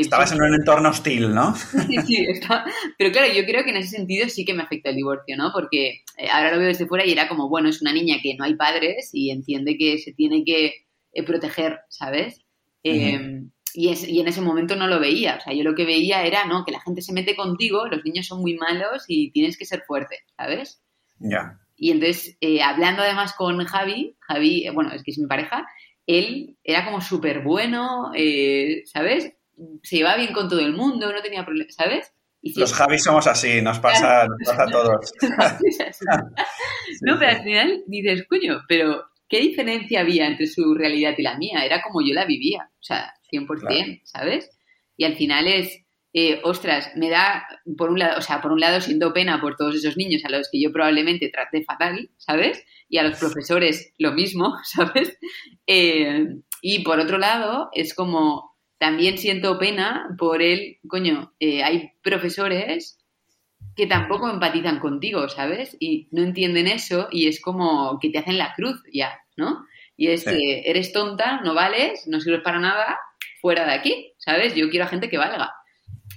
[0.00, 1.54] Estabas en un entorno hostil, ¿no?
[1.54, 2.64] Sí, sí, está...
[2.96, 5.50] pero claro, yo creo que en ese sentido sí que me afecta el divorcio, ¿no?
[5.52, 8.34] Porque eh, ahora lo veo desde fuera y era como, bueno, es una niña que
[8.36, 12.44] no hay padres y entiende que se tiene que eh, proteger, ¿sabes?
[12.82, 15.84] Em, y, es, y, en ese momento no lo veía, o sea, yo lo que
[15.84, 16.64] veía era, ¿no?
[16.64, 19.82] Que la gente se mete contigo, los niños son muy malos y tienes que ser
[19.86, 20.82] fuerte, ¿sabes?
[21.18, 21.58] Ya.
[21.76, 25.66] Y entonces, eh, hablando además con Javi, Javi, bueno, es que es mi pareja,
[26.06, 28.12] él era como súper bueno,
[28.86, 29.32] ¿sabes?
[29.82, 32.12] Se llevaba bien con todo el mundo, no tenía problemas, ¿sabes?
[32.42, 35.12] Los Javis somos así, nos pasa, nos pasa a todos.
[37.02, 41.36] no, pero al final dices, coño, pero ¿qué diferencia había entre su realidad y la
[41.36, 41.64] mía?
[41.64, 44.50] Era como yo la vivía, o sea, 100%, ¿sabes?
[44.96, 48.60] Y al final es, eh, ostras, me da, por un lado, o sea, por un
[48.60, 52.64] lado siento pena por todos esos niños a los que yo probablemente traté fatal, ¿sabes?
[52.88, 55.18] Y a los profesores lo mismo, ¿sabes?
[55.66, 56.26] Eh,
[56.62, 58.47] y por otro lado, es como,
[58.78, 62.98] también siento pena por él, coño, eh, hay profesores
[63.74, 65.76] que tampoco empatizan contigo, ¿sabes?
[65.78, 69.64] Y no entienden eso y es como que te hacen la cruz ya, ¿no?
[69.96, 72.98] Y es que eres tonta, no vales, no sirves para nada,
[73.40, 74.54] fuera de aquí, ¿sabes?
[74.54, 75.52] Yo quiero a gente que valga.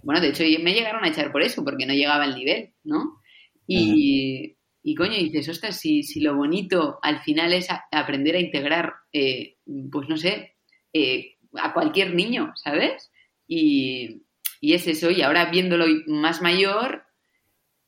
[0.04, 3.21] Bueno, de hecho, me llegaron a echar por eso, porque no llegaba al nivel, ¿no?
[3.67, 8.93] Y, y coño, dices, ostras, si, si lo bonito al final es aprender a integrar,
[9.13, 9.58] eh,
[9.91, 10.56] pues no sé,
[10.93, 13.11] eh, a cualquier niño, ¿sabes?
[13.47, 14.23] Y,
[14.61, 17.03] es eso, y ahora viéndolo más mayor,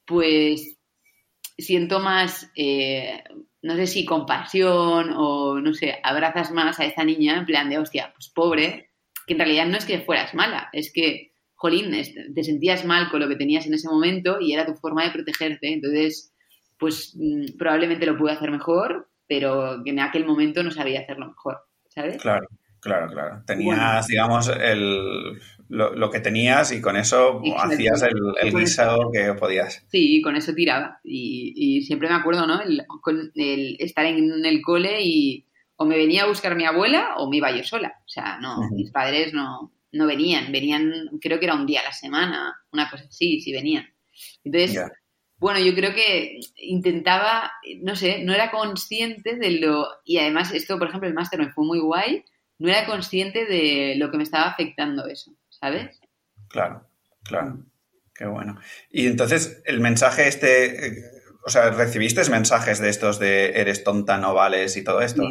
[0.05, 0.77] pues
[1.57, 3.23] siento más, eh,
[3.61, 7.77] no sé si compasión o, no sé, abrazas más a esa niña en plan de,
[7.77, 8.89] hostia, pues pobre,
[9.27, 11.91] que en realidad no es que fueras mala, es que, jolín,
[12.35, 15.11] te sentías mal con lo que tenías en ese momento y era tu forma de
[15.11, 16.33] protegerte, entonces,
[16.77, 21.59] pues mm, probablemente lo pude hacer mejor, pero en aquel momento no sabía hacerlo mejor,
[21.87, 22.21] ¿sabes?
[22.21, 22.47] Claro.
[22.83, 23.43] Claro, claro.
[23.45, 29.85] Tenías, digamos, el, lo, que tenías y con eso hacías el, el guisado que podías.
[29.89, 30.99] Sí, con eso tiraba.
[31.03, 32.61] Y, siempre me acuerdo, ¿no?
[32.61, 37.15] El, con el estar en el cole y o me venía a buscar mi abuela
[37.17, 37.93] o me iba yo sola.
[38.05, 40.51] O sea, no, mis padres no, no venían.
[40.51, 43.87] Venían, creo que era un día a la semana, una cosa así, sí venían.
[44.43, 44.79] Entonces,
[45.37, 49.87] bueno, yo creo que intentaba, no sé, no era consciente de lo...
[50.03, 52.23] Y además esto, por ejemplo, el máster me fue muy guay
[52.59, 55.99] no era consciente de lo que me estaba afectando eso, ¿sabes?
[56.49, 56.87] Claro,
[57.23, 57.63] claro.
[58.15, 58.59] Qué bueno.
[58.91, 61.03] Y entonces, el mensaje este, eh,
[61.45, 65.23] o sea, ¿recibiste mensajes de estos de eres tonta, no vales y todo esto?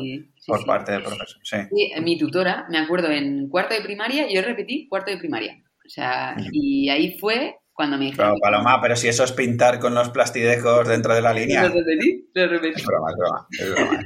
[0.46, 1.40] por parte del profesor.
[1.42, 1.56] Sí.
[2.02, 5.62] mi tutora, me acuerdo, en cuarto de primaria, yo repetí cuarto de primaria.
[5.85, 8.37] O sea, y ahí fue cuando me dijeron...
[8.37, 11.68] Claro, Paloma, pero si eso es pintar con los plastidecos dentro de la línea.
[11.68, 12.80] Lo repetí, lo repetí.
[12.80, 13.46] Es broma, es broma.
[13.50, 14.04] Es broma.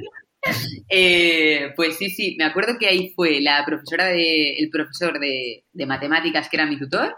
[0.89, 5.65] Eh, pues sí, sí, me acuerdo que ahí fue la profesora de, el profesor de,
[5.87, 7.17] matemáticas que era mi tutor,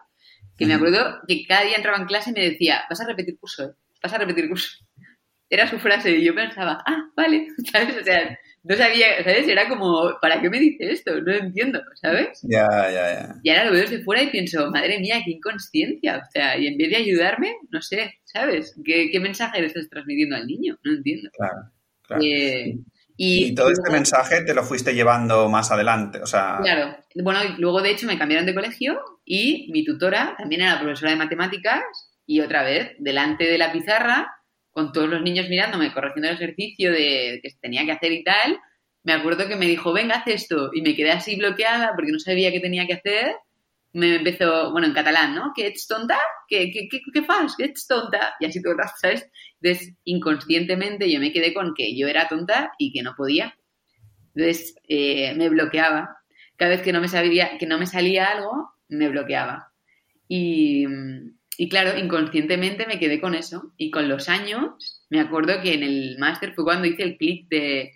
[0.57, 3.39] que me acuerdo que cada día entraba en clase y me decía, vas a repetir
[3.39, 3.73] curso, ¿eh?
[4.03, 4.85] vas a repetir curso.
[5.51, 7.97] Era su frase y yo pensaba, ah, vale, ¿sabes?
[7.97, 9.49] O sea, no sabía, ¿sabes?
[9.49, 11.21] Era como, ¿para qué me dice esto?
[11.23, 12.41] No entiendo, ¿sabes?
[12.43, 13.35] Ya, ya, ya.
[13.43, 16.19] Y ahora lo veo desde fuera y pienso, madre mía, qué inconsciencia.
[16.19, 18.75] O sea, y en vez de ayudarme, no sé, ¿sabes?
[18.85, 20.79] ¿Qué, mensaje le estás transmitiendo al niño?
[20.85, 21.31] No entiendo.
[21.33, 21.71] Claro,
[22.03, 22.23] claro.
[22.23, 22.75] Eh,
[23.21, 26.59] y, todo este mensaje te lo fuiste llevando más adelante, o sea...
[26.63, 26.97] Claro.
[27.17, 31.17] Bueno, luego de hecho me cambiaron de colegio y mi tutora también era profesora de
[31.17, 31.83] matemáticas
[32.25, 34.33] y otra vez, delante de la pizarra,
[34.71, 38.61] con todos los niños mirándome, corrigiendo el ejercicio de que tenía que hacer y tal,
[39.03, 40.71] me acuerdo que me dijo, venga, haz esto.
[40.73, 43.35] Y me quedé así bloqueada porque no sabía qué tenía que hacer
[43.93, 45.53] me empezó, bueno, en catalán, ¿no?
[45.55, 46.19] ¿Qué es tonta?
[46.47, 47.55] ¿Qué, qué, qué, qué fas?
[47.57, 48.35] ¿Qué es tonta?
[48.39, 49.29] Y así todo el rato, ¿sabes?
[49.61, 53.57] Entonces, inconscientemente yo me quedé con que yo era tonta y que no podía.
[54.35, 56.17] Entonces, eh, me bloqueaba.
[56.57, 59.73] Cada vez que no me, sabía, que no me salía algo, me bloqueaba.
[60.29, 60.87] Y,
[61.57, 63.73] y claro, inconscientemente me quedé con eso.
[63.77, 67.49] Y con los años, me acuerdo que en el máster fue cuando hice el clic
[67.49, 67.93] de...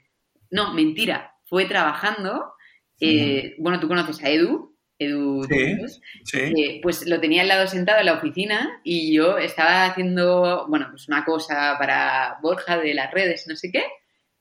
[0.50, 2.54] No, mentira, fue trabajando.
[3.00, 4.71] Eh, bueno, tú conoces a Edu,
[5.04, 10.66] Edu, eh, pues lo tenía al lado sentado en la oficina y yo estaba haciendo,
[10.68, 13.84] bueno, pues una cosa para Borja de las redes, no sé qué,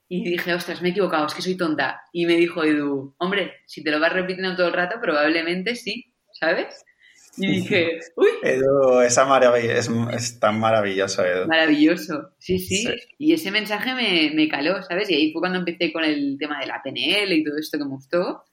[0.08, 2.02] y dije, ostras, me he equivocado, es que soy tonta.
[2.12, 6.12] Y me dijo Edu, hombre, si te lo vas repitiendo todo el rato, probablemente sí,
[6.32, 6.84] ¿sabes?
[7.38, 8.28] Y dije, uy.
[8.42, 11.46] Edu, esa maravilla, es, tan maravilloso, Edu.
[11.46, 12.86] Maravilloso, sí, sí.
[13.16, 15.08] Y ese mensaje me, me caló, ¿sabes?
[15.08, 17.84] Y ahí fue cuando empecé con el tema de la PNL y todo esto que
[17.84, 18.44] me gustó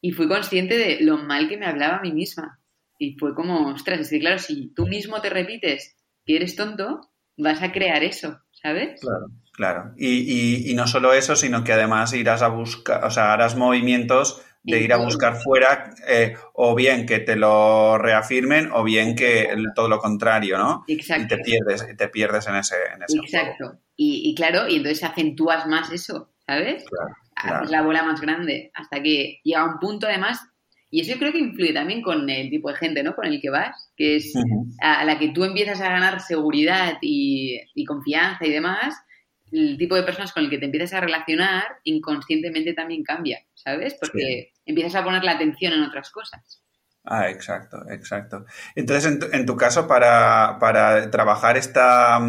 [0.00, 2.60] y fui consciente de lo mal que me hablaba a mí misma.
[2.98, 7.00] Y fue como, ostras, es que claro, si tú mismo te repites que eres tonto,
[7.36, 9.00] vas a crear eso, ¿sabes?
[9.00, 9.94] Claro, claro.
[9.96, 14.42] Y, y, no solo eso, sino que además irás a buscar, o sea, harás movimientos
[14.62, 19.48] de ir a buscar fuera eh, o bien que te lo reafirmen o bien que
[19.74, 20.84] todo lo contrario, ¿no?
[20.86, 21.24] Exacto.
[21.24, 23.78] Y te pierdes, te pierdes en ese, en ese Exacto.
[23.96, 26.84] Y, y, claro, y entonces acentúas más eso, ¿sabes?
[26.84, 30.40] Claro, Haces la bola más grande hasta que llega un punto además
[30.90, 33.14] y eso creo que influye también con el tipo de gente, ¿no?
[33.14, 34.34] Con el que vas, que es
[34.80, 38.96] a la que tú empiezas a ganar seguridad y, y, confianza y demás,
[39.52, 43.96] el tipo de personas con el que te empiezas a relacionar inconscientemente también cambia, ¿sabes?
[44.00, 44.62] Porque sí.
[44.66, 46.60] empiezas a poner la atención en otras cosas.
[47.04, 48.44] Ah, exacto, exacto.
[48.74, 52.20] Entonces, en tu, en tu caso, para, para trabajar esta,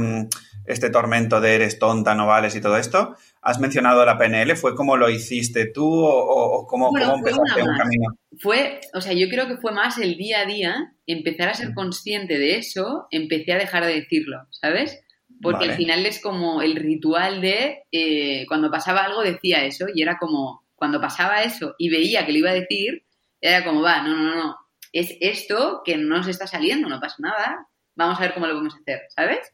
[0.66, 4.76] este tormento de eres tonta, no vales y todo esto, has mencionado la PNL, ¿fue
[4.76, 8.08] como lo hiciste tú o, o cómo, bueno, cómo empezaste un camino?
[8.40, 11.74] Fue, o sea, yo creo que fue más el día a día, empezar a ser
[11.74, 15.04] consciente de eso, empecé a dejar de decirlo, ¿sabes?
[15.42, 15.72] Porque vale.
[15.72, 20.18] al final es como el ritual de eh, cuando pasaba algo decía eso y era
[20.20, 23.06] como cuando pasaba eso y veía que lo iba a decir,
[23.40, 24.56] era como, va, no, no, no,
[24.94, 28.54] es esto que no nos está saliendo, no pasa nada, vamos a ver cómo lo
[28.54, 29.52] podemos hacer, ¿sabes?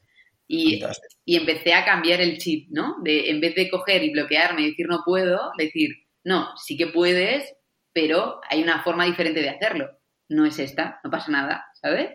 [0.47, 0.81] Y,
[1.25, 2.95] y, empecé a cambiar el chip, ¿no?
[3.03, 5.89] De, en vez de coger y bloquearme y decir no puedo, decir,
[6.23, 7.53] no, sí que puedes,
[7.91, 9.89] pero hay una forma diferente de hacerlo.
[10.29, 12.11] No es esta, no pasa nada, ¿sabes?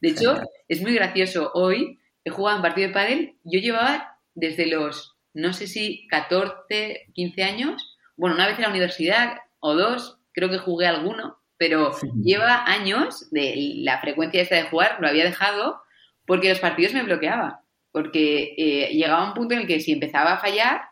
[0.00, 1.50] De hecho, es muy gracioso.
[1.54, 7.06] Hoy he jugado un partido de pádel, yo llevaba desde los, no sé si 14,
[7.14, 11.92] 15 años, bueno, una vez en la universidad o dos, creo que jugué alguno, pero
[11.92, 12.08] sí.
[12.22, 15.80] lleva años de la frecuencia esta de jugar, lo había dejado
[16.26, 17.54] porque los partidos me bloqueaban
[17.92, 20.82] porque eh, llegaba un punto en el que si empezaba a fallar,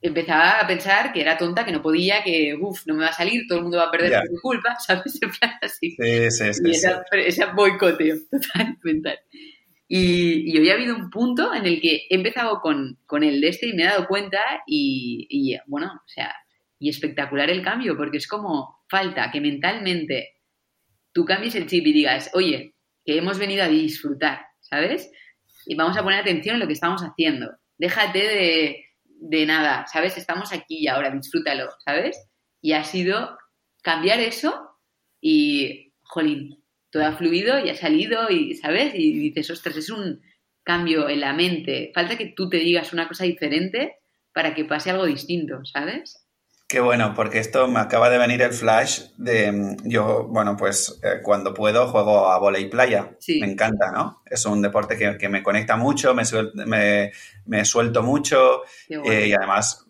[0.00, 3.14] empezaba a pensar que era tonta, que no podía, que uff, no me va a
[3.14, 4.20] salir, todo el mundo va a perder yeah.
[4.20, 5.18] por mi culpa, ¿sabes?
[5.22, 5.90] En plan así.
[5.90, 6.62] Sí, sí, sí.
[6.64, 7.18] Y esa, sí.
[7.18, 9.18] esa boicoteo total, mental.
[9.86, 13.40] Y, y, hoy ha habido un punto en el que he empezado con, con el
[13.40, 16.34] de este y me he dado cuenta y, y, bueno, o sea,
[16.78, 20.40] y espectacular el cambio, porque es como falta que mentalmente
[21.12, 22.74] tú cambies el chip y digas, oye,
[23.04, 25.10] que hemos venido a disfrutar, ¿sabes?
[25.66, 27.50] Y vamos a poner atención en lo que estamos haciendo.
[27.78, 30.16] Déjate de, de nada, ¿sabes?
[30.16, 32.18] Estamos aquí y ahora, disfrútalo, ¿sabes?
[32.60, 33.38] Y ha sido
[33.82, 34.78] cambiar eso
[35.20, 38.94] y, jolín, todo ha fluido y ha salido y, ¿sabes?
[38.94, 40.20] Y dices, ostras, es un
[40.62, 41.90] cambio en la mente.
[41.94, 43.96] Falta que tú te digas una cosa diferente
[44.32, 46.21] para que pase algo distinto, ¿sabes?
[46.72, 51.20] Qué bueno, porque esto me acaba de venir el flash de yo, bueno, pues eh,
[51.22, 53.14] cuando puedo juego a volei playa.
[53.18, 53.40] Sí.
[53.40, 54.22] Me encanta, ¿no?
[54.24, 57.12] Es un deporte que, que me conecta mucho, me, suel, me,
[57.44, 59.12] me suelto mucho bueno.
[59.12, 59.84] eh, y además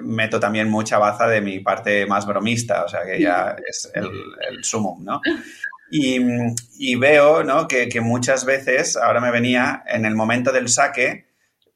[0.00, 4.06] meto también mucha baza de mi parte más bromista, o sea que ya es el,
[4.48, 5.20] el sumum, ¿no?
[5.90, 6.18] Y,
[6.78, 7.68] y veo, ¿no?
[7.68, 11.26] Que, que muchas veces, ahora me venía, en el momento del saque,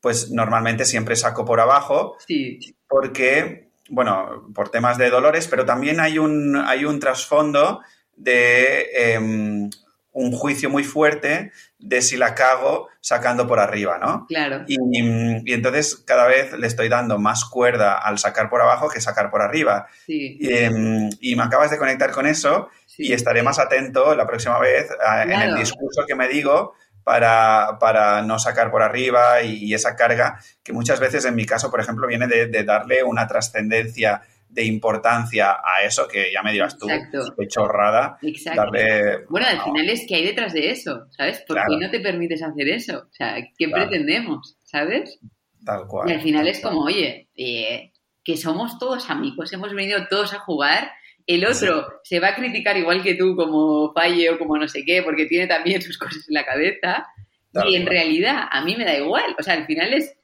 [0.00, 2.58] pues normalmente siempre saco por abajo, sí.
[2.88, 7.80] porque bueno, por temas de dolores, pero también hay un, hay un trasfondo
[8.16, 9.70] de eh,
[10.14, 14.26] un juicio muy fuerte de si la cago sacando por arriba, ¿no?
[14.26, 14.64] Claro.
[14.66, 19.00] Y, y, entonces cada vez le estoy dando más cuerda al sacar por abajo que
[19.00, 19.88] sacar por arriba.
[20.07, 20.38] Sí.
[20.40, 23.09] Y, em, y me acabas de conectar con eso sí.
[23.09, 25.33] y estaré más atento la próxima vez a, claro.
[25.33, 29.94] en el discurso que me digo para, para, no sacar por arriba y, y, esa
[29.94, 34.22] carga que muchas veces en mi caso, por ejemplo, viene de, de darle una trascendencia
[34.54, 38.18] de importancia a eso que ya me dirás tú, qué chorrada.
[38.22, 38.62] Exacto.
[38.62, 39.64] Darle, bueno, al no.
[39.64, 41.42] final es que hay detrás de eso, ¿sabes?
[41.46, 41.68] ¿Por claro.
[41.70, 43.06] qué no te permites hacer eso?
[43.10, 43.88] O sea, ¿qué claro.
[43.88, 44.56] pretendemos?
[44.62, 45.18] ¿Sabes?
[45.64, 46.08] Tal cual.
[46.08, 50.38] Y al final es como, oye, eh, que somos todos amigos, hemos venido todos a
[50.38, 50.92] jugar
[51.26, 54.84] el otro se va a criticar igual que tú como falle o como no sé
[54.84, 57.06] qué, porque tiene también sus cosas en la cabeza.
[57.52, 57.98] Claro, y en claro.
[57.98, 59.34] realidad a mí me da igual.
[59.38, 60.16] O sea, al final es,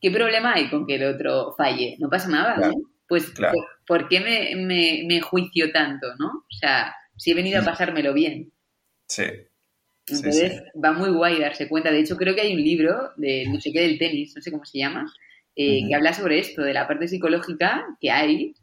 [0.00, 1.96] ¿qué problema hay con que el otro falle?
[1.98, 2.72] No pasa nada, claro.
[2.72, 2.90] ¿no?
[3.06, 3.52] Pues, ¿por,
[3.86, 6.28] ¿por, qué me, me, me, juicio tanto, no?
[6.28, 8.50] O sea, si he venido a pasármelo bien.
[9.06, 9.24] Sí.
[10.06, 10.80] Entonces, sí, sí.
[10.80, 11.90] va muy guay darse cuenta.
[11.90, 14.50] De hecho, creo que hay un libro de no sé qué del tenis, no sé
[14.50, 15.06] cómo se llama,
[15.54, 15.88] eh, uh -huh.
[15.88, 18.54] que habla sobre esto, de la parte psicológica que hay,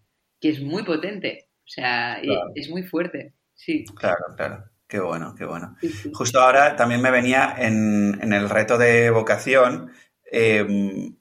[0.41, 1.48] que es muy potente.
[1.69, 2.51] O sea, claro.
[2.55, 3.85] es muy fuerte, sí.
[3.95, 4.63] Claro, claro.
[4.87, 5.75] Qué bueno, qué bueno.
[5.79, 6.11] Sí, sí.
[6.11, 9.91] Justo ahora también me venía en, en el reto de vocación
[10.31, 10.65] eh,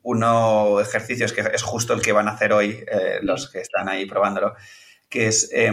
[0.02, 3.90] uno ejercicios que es justo el que van a hacer hoy eh, los que están
[3.90, 4.54] ahí probándolo,
[5.08, 5.70] que es, eh,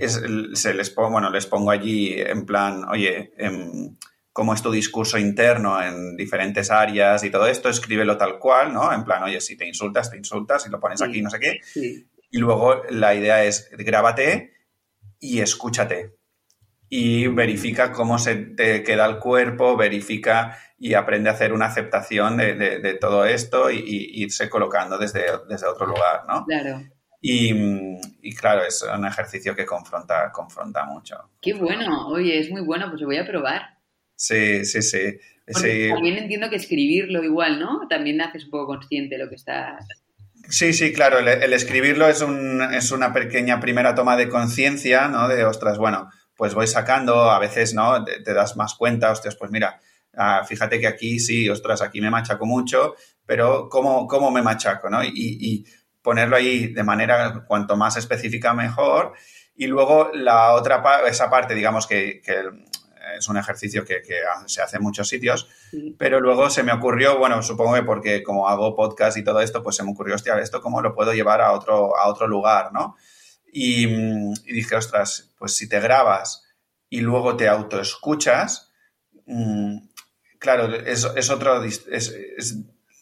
[0.00, 0.22] es,
[0.54, 3.96] se les pongo, bueno, les pongo allí en plan, oye, em,
[4.32, 8.92] cómo es tu discurso interno en diferentes áreas y todo esto, escríbelo tal cual, ¿no?
[8.92, 11.06] En plan, oye, si te insultas, te insultas, y lo pones sí.
[11.06, 11.60] aquí, no sé qué.
[11.62, 12.06] Sí.
[12.30, 14.52] Y luego la idea es grábate
[15.20, 16.16] y escúchate.
[16.88, 22.36] Y verifica cómo se te queda el cuerpo, verifica y aprende a hacer una aceptación
[22.36, 26.44] de, de, de todo esto y, y, irse colocando desde, desde otro lugar, ¿no?
[26.44, 26.82] Claro.
[27.20, 31.16] Y, claro, es un ejercicio que confronta, confronta mucho.
[31.40, 33.62] Qué bueno, oye, es muy bueno, pues lo voy a probar.
[34.14, 35.18] Sí, sí, sí.
[35.88, 37.88] También entiendo que escribirlo igual, ¿no?
[37.88, 39.86] También haces un poco consciente de lo que estás...
[40.48, 45.28] Sí, sí, claro, el, escribirlo es, un, es una pequeña primera toma de conciencia, ¿no?
[45.28, 48.04] De, ostras, bueno, pues voy sacando, a veces, ¿no?
[48.04, 49.80] Te, das más cuenta, ostras, pues mira,
[50.16, 52.94] ah, fíjate que aquí sí, ostras, aquí me machaco mucho,
[53.24, 55.02] pero ¿cómo, cómo me machaco, ¿no?
[55.04, 55.64] Y,
[56.02, 59.14] ponerlo ahí de manera cuanto más específica mejor.
[59.56, 62.22] Y luego la otra esa parte, digamos que,
[63.16, 64.02] es un ejercicio que,
[64.46, 65.48] se hace en muchos sitios,
[65.98, 69.62] pero luego se me ocurrió, bueno, supongo que porque como hago podcast y todo esto,
[69.62, 72.72] pues se me ocurrió, hostia, esto cómo lo puedo llevar a otro, a otro lugar,
[72.72, 72.96] ¿no?
[73.52, 73.86] Y,
[74.52, 76.44] dije, ostras, pues si te grabas
[76.88, 78.70] y luego te autoescuchas,
[79.26, 79.78] mm,
[80.38, 82.56] claro, es, es otro, es,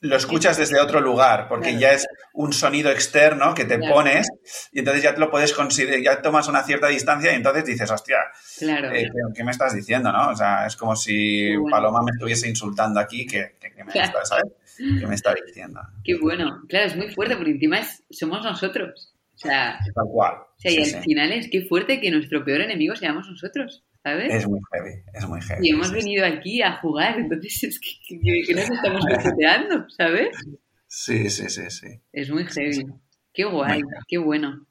[0.05, 4.29] lo escuchas desde otro lugar, porque ya es un sonido externo que te pones
[4.73, 7.91] y entonces ya te lo puedes considerar, ya tomas una cierta distancia y entonces dices,
[7.91, 8.19] hostia,
[8.61, 10.31] eh, ¿qué me estás diciendo, no?
[10.31, 14.53] O sea, es como si Paloma me estuviese insultando aquí, que, me, está, ¿sabes?
[14.77, 15.81] ¿Qué me está diciendo?
[16.05, 16.63] Qué bueno.
[16.69, 17.81] Claro, es muy fuerte porque encima
[18.11, 19.15] somos nosotros.
[19.35, 20.35] O sea, Tal cual.
[20.35, 23.85] O sea, y al final es que fuerte que nuestro peor enemigo seamos nosotros.
[24.05, 24.33] ¿Sabes?
[24.33, 25.67] Es muy heavy, es muy heavy.
[25.67, 30.37] Y hemos venido aquí a jugar, entonces es que, que, nos estamos boicoteando, ¿sabes?
[30.87, 31.89] Sí, sí, sí, sí.
[32.13, 32.87] Es muy heavy.
[33.33, 34.67] Qué guay, qué bueno.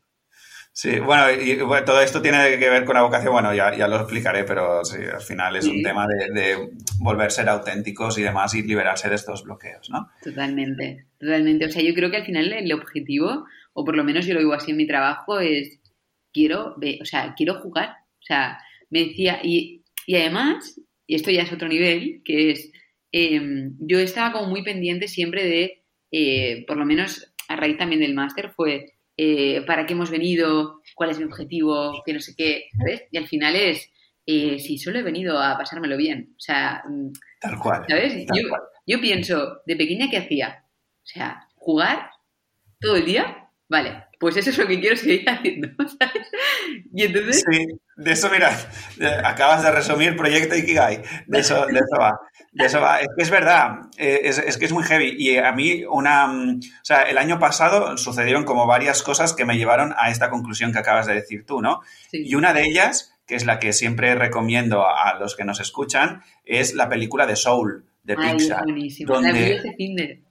[0.72, 3.98] Sí, bueno, y todo esto tiene que ver con la vocación, bueno, ya, ya lo
[3.98, 6.70] explicaré, pero sí, al final es un tema de, de,
[7.00, 10.10] volver a ser auténticos y demás y liberarse de estos bloqueos, ¿no?
[10.24, 11.66] Totalmente, totalmente.
[11.66, 14.40] O sea, yo creo que al final el objetivo, o por lo menos yo lo
[14.40, 15.80] digo así en mi trabajo, es
[16.32, 17.90] quiero, o sea, quiero jugar.
[17.90, 18.58] O sea,
[18.90, 22.72] me decía, y, además, y esto ya es otro nivel, que es,
[23.12, 28.02] em, yo estaba como muy pendiente siempre de, eh, por lo menos a raíz también
[28.02, 32.34] del máster, fue eh, para qué hemos venido, cuál es mi objetivo, que no sé
[32.36, 33.04] qué, ¿sabes?
[33.12, 33.90] Y al final es,
[34.26, 36.84] eh, si solo he venido a pasármelo bien, o sea...
[36.88, 37.84] Mm, tal cual.
[37.88, 38.26] ¿Sabes?
[38.34, 38.50] yo,
[38.88, 40.66] yo pienso, de pequeña, ¿qué hacía?
[41.04, 42.10] O sea, jugar
[42.80, 46.32] todo el día, vale, pues eso es lo que quiero seguir haciendo, ¿sabes?
[46.94, 47.44] Y entonces...
[47.46, 47.68] Sí,
[47.98, 48.58] de eso, mira,
[49.26, 52.18] acabas de resumir Proyecto Ikigai, de eso, de eso va.
[52.54, 53.02] De eso va.
[53.02, 55.14] Es que es verdad, eh, es, que es muy heavy.
[55.18, 56.28] Y a mí, una.
[56.28, 60.30] Mm, o sea, el año pasado sucedieron como varias cosas que me llevaron a esta
[60.30, 61.82] conclusión que acabas de decir tú, ¿no?
[62.14, 66.24] Y una de ellas, que es la que siempre recomiendo a los que nos escuchan,
[66.46, 68.64] es la película de Soul, de Ay, Pixar.
[68.64, 69.16] Buenísimo.
[69.16, 70.24] Donde,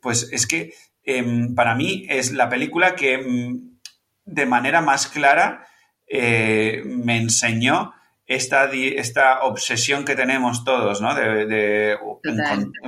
[0.00, 0.72] pues es que
[1.08, 3.78] Em, para mí es la película que mm,
[4.24, 5.64] de manera más clara
[6.08, 7.94] eh, me enseñó
[8.26, 11.14] esta, esta obsesión que tenemos todos, ¿no?
[11.14, 11.96] De,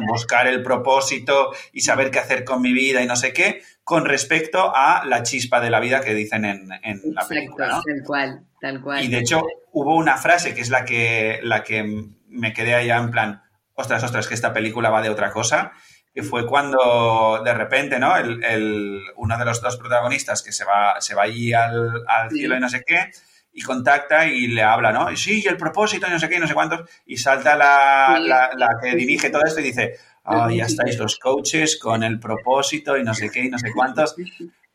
[0.08, 4.04] buscar el propósito y saber qué hacer con mi vida y no sé qué, con
[4.04, 6.68] respecto a la chispa de la vida que dicen en,
[7.14, 7.82] la película, ¿no?
[7.82, 9.04] Tal cual, tal cual.
[9.04, 11.84] Y de hecho hubo una frase que es la que, la que
[12.26, 13.42] me quedé allá en plan,
[13.74, 15.72] ostras, ostras, que esta película va de otra cosa,
[16.14, 18.16] que fue cuando de repente, ¿no?
[18.16, 22.60] El, uno de los dos protagonistas que se va, se va allí al, cielo y
[22.60, 23.10] no sé qué,
[23.52, 25.10] y contacta y le habla, ¿no?
[25.10, 27.56] Y sí, y el propósito, y no sé qué, y no sé cuántos, y salta
[27.56, 29.94] la, la, que dirige todo esto y dice,
[30.24, 33.70] oh, ya estáis los coaches con el propósito y no sé qué, y no sé
[33.74, 34.14] cuántos.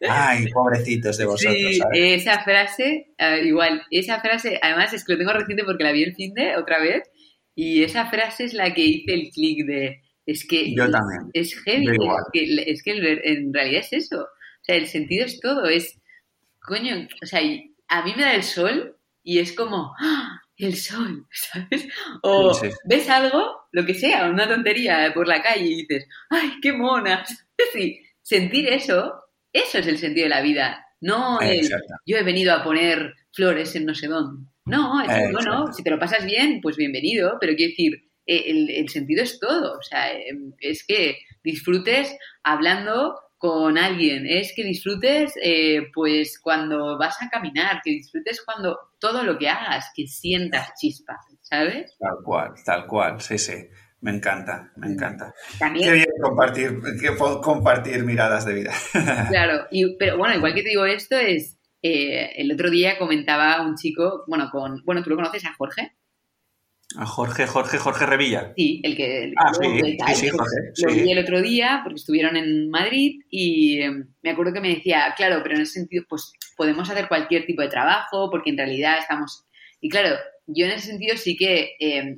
[0.05, 1.61] Ay, pobrecitos de vosotros.
[1.61, 3.13] Sí, esa frase,
[3.43, 6.57] igual, esa frase, además es que lo tengo reciente porque la vi el fin de
[6.57, 7.03] otra vez,
[7.55, 11.29] y esa frase es la que hice el clic de es que Yo también.
[11.33, 11.87] es heavy,
[12.65, 14.21] es que, en realidad es eso.
[14.21, 15.99] O sea, el sentido es todo, es,
[16.61, 17.41] coño, o sea,
[17.87, 20.41] a mí me da el sol y es como, ¡ah!
[20.57, 21.87] el sol, ¿sabes?
[22.21, 26.73] O ves algo, lo que sea, una tontería por la calle y dices, ¡ay, qué
[26.73, 27.23] mona!
[27.71, 29.13] Sí, sentir eso,
[29.51, 30.85] eso es el sentido de la vida.
[31.01, 31.67] No el,
[32.05, 34.45] yo he venido a poner flores en no sé dónde.
[34.65, 38.89] No, es, bueno, si te lo pasas bien, pues bienvenido, pero quiero decir, eh, el,
[38.89, 39.77] sentido es todo.
[39.77, 46.97] O sea, em, es que disfrutes hablando con alguien, es que disfrutes eh, pues cuando
[46.97, 51.93] vas a caminar, que disfrutes cuando todo lo que hagas, que sientas chispa, ¿sabes?
[51.99, 53.53] Tal cual, tal cual, sí, sí.
[53.99, 55.33] Me encanta, me encanta.
[55.57, 56.77] También, Qué bien compartir,
[57.41, 58.73] compartir miradas de vida.
[59.29, 63.61] Claro, y, pero bueno, igual que te digo esto es, eh, el otro día comentaba
[63.61, 65.93] un chico, bueno, con, bueno, tú lo conoces a Jorge.
[66.97, 68.53] A Jorge, Jorge, Jorge Revilla.
[68.55, 69.33] Sí, el que...
[69.37, 70.55] ah, sí, sí, Jorge.
[70.77, 74.75] Lo vi el otro día porque estuvieron en Madrid y em, me acuerdo que me
[74.75, 78.57] decía, claro, pero en ese sentido, pues podemos hacer cualquier tipo de trabajo porque en
[78.57, 79.45] realidad estamos...
[79.81, 80.15] Y claro,
[80.45, 82.17] yo en ese sentido sí que eh,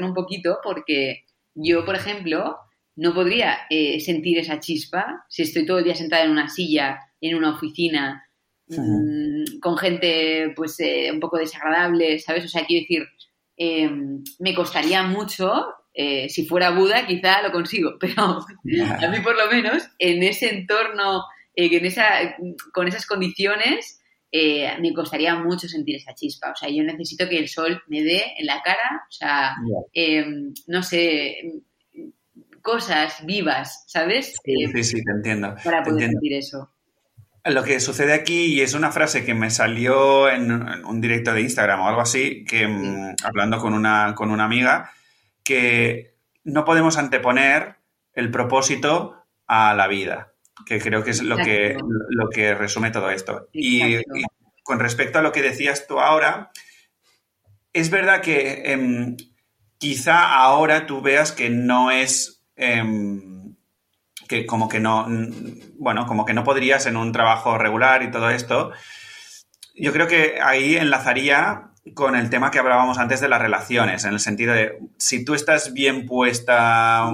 [0.00, 2.56] un poquito porque yo, por ejemplo,
[2.96, 6.98] no podría eh, sentir esa chispa si estoy todo el día sentada en una silla
[7.20, 8.26] en una oficina
[8.68, 12.44] mm, con gente pues eh, un poco desagradable, ¿sabes?
[12.44, 13.06] O sea, quiero decir,
[13.60, 19.36] em, me costaría mucho, eh, si fuera Buda quizá lo consigo, pero a mí por
[19.36, 22.36] lo menos en ese entorno, eh, en esa,
[22.72, 23.98] con esas condiciones,
[24.32, 26.52] me costaría mucho sentir esa chispa.
[26.52, 29.56] O sea, yo necesito que el sol me dé en la cara, o sea,
[29.92, 31.36] em, no sé,
[32.62, 34.36] cosas vivas, ¿sabes?
[34.44, 35.54] Sí, sí, sí, te entiendo.
[35.64, 36.70] Para poder sentir eso.
[37.44, 40.50] Lo que sucede aquí, y es una frase que me salió en,
[40.84, 44.92] un directo de Instagram o algo así, que mm, hablando con una, con una amiga,
[45.42, 46.14] que
[46.44, 47.76] no podemos anteponer
[48.12, 50.34] el propósito a la vida,
[50.66, 51.78] que creo que es lo que,
[52.08, 53.48] lo que resume todo esto.
[53.52, 54.02] Y,
[54.62, 56.50] con respecto a lo que decías tú ahora,
[57.72, 59.16] es verdad que em,
[59.78, 63.39] quizá ahora tú veas que no es Em,
[64.30, 65.08] que como que no,
[65.74, 68.70] bueno, como que no podrías en un trabajo regular y todo esto.
[69.74, 74.12] Yo creo que ahí enlazaría con el tema que hablábamos antes de las relaciones, en
[74.12, 77.10] el sentido de si tú estás bien puesta,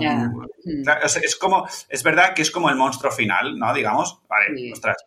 [1.23, 3.73] es como, es verdad que es como el monstruo final, ¿no?
[3.73, 4.99] Digamos, vale, ostras.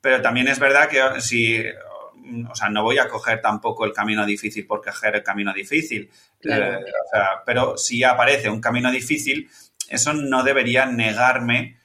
[0.00, 1.62] Pero también es verdad que si,
[2.48, 6.08] o sea, no voy a coger tampoco el camino difícil por coger el camino difícil.
[6.44, 6.78] Eh,
[7.44, 9.50] pero si aparece un camino difícil,
[9.88, 11.78] eso no debería negarme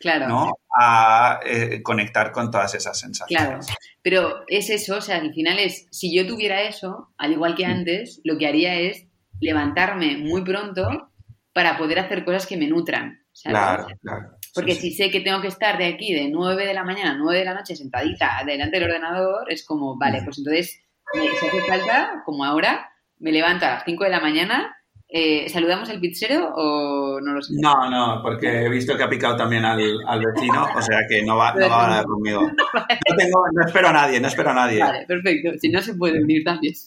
[0.78, 3.45] a eh, conectar con todas esas sensaciones.
[3.45, 3.60] Claro,
[4.01, 7.68] pero es eso, o sea, al final es, si yo tuviera eso, al igual que
[7.68, 7.72] mm.
[7.72, 9.08] antes, lo que haría es
[9.39, 11.12] levantarme muy pronto
[11.54, 13.20] para poder hacer cosas que me nutran.
[13.43, 14.38] Claro, claro.
[14.54, 17.18] Porque si sé que tengo que estar de aquí de 9 de la mañana a
[17.18, 20.26] 9 de la noche sentadita delante del ordenador, es como, vale, mm.
[20.26, 20.80] pues entonces,
[21.14, 24.76] si hace falta, como ahora, me levanto a las 5 de la mañana
[25.16, 27.53] eh, ¿Saludamos al pizzero o no lo sé?
[27.61, 31.38] No, no, porque he visto que ha picado también al, vecino, o sea que no
[31.38, 32.41] va, no va a hablar conmigo.
[32.74, 34.80] No, tengo, no espero a nadie, no espero a nadie.
[34.80, 35.51] Vale, perfecto.
[35.59, 36.74] Si no, se puede unir también.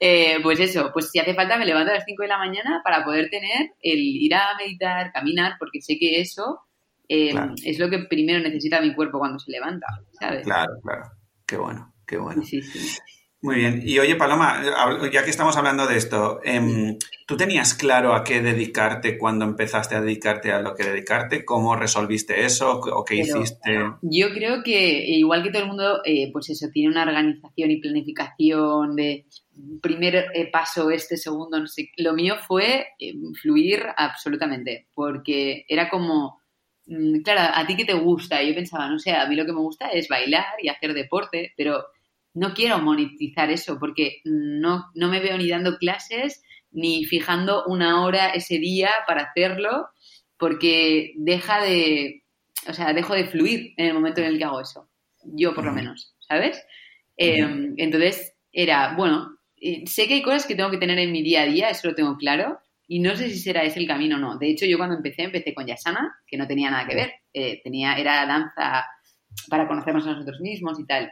[0.00, 2.80] Eh, pues eso, pues si hace falta me levanto a las 5 de la mañana
[2.82, 6.62] para poder tener el ir a meditar, caminar, porque sé que eso
[7.08, 7.34] eh,
[7.64, 9.86] es lo que primero necesita mi cuerpo cuando se levanta,
[10.18, 10.44] ¿sabes?
[10.44, 11.10] Claro, claro.
[11.46, 12.42] Qué bueno, qué bueno.
[12.42, 12.80] Sí, sí.
[13.40, 13.82] Muy bien.
[13.84, 14.62] Y oye, Paloma,
[15.12, 19.94] ya que estamos hablando de esto, em, ¿tú tenías claro a qué dedicarte cuando empezaste
[19.94, 21.44] a dedicarte a lo que dedicarte?
[21.44, 23.78] ¿Cómo resolviste eso o qué hiciste?
[24.02, 27.80] Yo creo que igual que todo el mundo, eh, pues eso, tiene una organización y
[27.80, 29.26] planificación de
[29.80, 31.90] primer eh, paso, este segundo, no sé.
[31.96, 36.40] Lo mío fue eh, fluir absolutamente, porque era como,
[36.86, 38.42] mm, claro, a ti qué te gusta.
[38.42, 41.52] Yo pensaba, no sé, a mí lo que me gusta es bailar y hacer deporte,
[41.56, 41.84] pero
[42.34, 48.04] no quiero monetizar eso porque no, no me veo ni dando clases ni fijando una
[48.04, 49.88] hora ese día para hacerlo
[50.36, 52.22] porque deja de,
[52.68, 54.88] o sea, dejo de fluir en el momento en el que hago eso.
[55.24, 56.62] Yo por lo menos, ¿sabes?
[57.16, 61.22] Em, entonces era, bueno, eh, sé que hay cosas que tengo que tener en mi
[61.22, 64.16] día a día, eso lo tengo claro, y no sé si será ese el camino
[64.16, 64.38] o no.
[64.38, 67.12] De hecho, yo cuando empecé, empecé con Yasana, que no tenía nada que ver.
[67.34, 68.86] Eh, tenía, era danza
[69.50, 71.10] para conocernos a nosotros mismos y tal.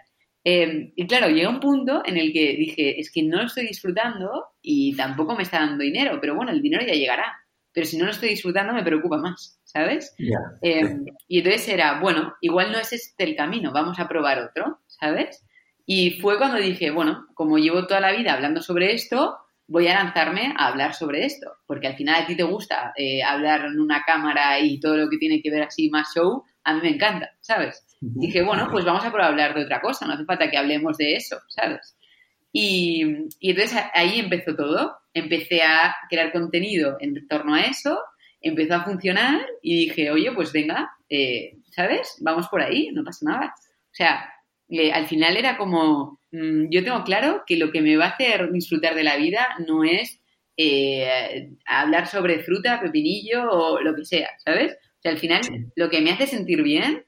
[0.49, 3.67] Em, y claro, llega un punto en el que dije, es que no lo estoy
[3.67, 7.37] disfrutando y tampoco me está dando dinero, pero bueno, el dinero ya llegará.
[7.73, 10.15] Pero si no lo estoy disfrutando me preocupa más, ¿sabes?
[10.63, 14.79] Em, y entonces era, bueno, igual no es este el camino, vamos a probar otro,
[14.87, 15.45] ¿sabes?
[15.85, 19.37] Y fue cuando dije, bueno, como llevo toda la vida hablando sobre esto,
[19.67, 23.21] voy a lanzarme a hablar sobre esto, porque al final a ti te gusta eh,
[23.25, 26.75] hablar en una cámara y todo lo que tiene que ver así más show, a
[26.75, 27.87] mí me encanta, ¿sabes?
[28.01, 30.99] Dije, bueno, pues vamos a probar hablar de otra cosa, no hace falta que hablemos
[30.99, 31.97] de eso, ¿sabes?
[32.53, 33.03] Y,
[33.41, 34.97] entonces ahí empezó todo.
[35.15, 38.01] Empecé a crear contenido en torno a eso,
[38.41, 42.17] empezó a funcionar y dije, oye, pues venga, eh, ¿sabes?
[42.21, 43.55] Vamos por ahí, no pasa nada.
[43.57, 44.29] O sea,
[44.69, 48.11] eh, al final era como, mm, yo tengo claro que lo que me va a
[48.11, 50.21] hacer disfrutar de la vida no es
[50.57, 54.77] eh, hablar sobre fruta, pepinillo o lo que sea, ¿sabes?
[55.07, 55.41] Sea, al final
[55.77, 57.07] lo que me hace sentir bien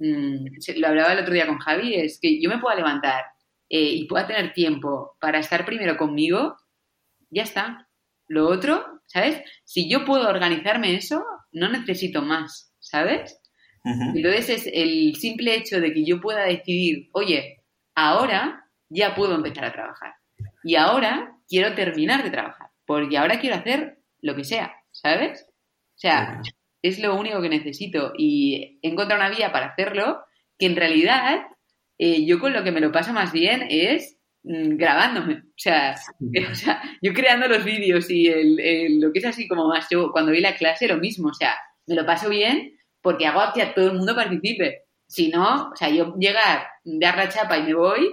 [0.00, 0.46] Mm,
[0.76, 3.22] lo hablaba el otro día con Javi, es que yo me pueda levantar
[3.68, 6.56] eh, y pueda tener tiempo para estar primero conmigo,
[7.28, 7.86] ya está.
[8.26, 9.42] Lo otro, ¿sabes?
[9.64, 11.22] Si yo puedo organizarme eso,
[11.52, 13.36] no necesito más, ¿sabes?
[13.82, 19.64] Entonces es el simple hecho de que yo pueda decidir, oye, ahora ya puedo empezar
[19.64, 20.14] a trabajar.
[20.62, 25.46] Y ahora quiero terminar de trabajar, porque ahora quiero hacer lo que sea, ¿sabes?
[25.48, 26.42] O sea,
[26.82, 30.20] es lo único que necesito y he encontrado una vía para hacerlo
[30.58, 31.42] que en realidad
[31.98, 35.34] eh, yo con lo que me lo paso más bien es mm, grabándome.
[35.34, 35.96] O sea,
[36.50, 40.10] o sea, yo creando los vídeos y el, lo que es así como más, yo
[40.12, 41.54] cuando vi la clase lo mismo, o sea,
[41.86, 44.84] me lo paso bien porque hago que a todo el mundo participe.
[45.06, 48.08] Si no, o sea, yo llegar, dar la chapa y me voy,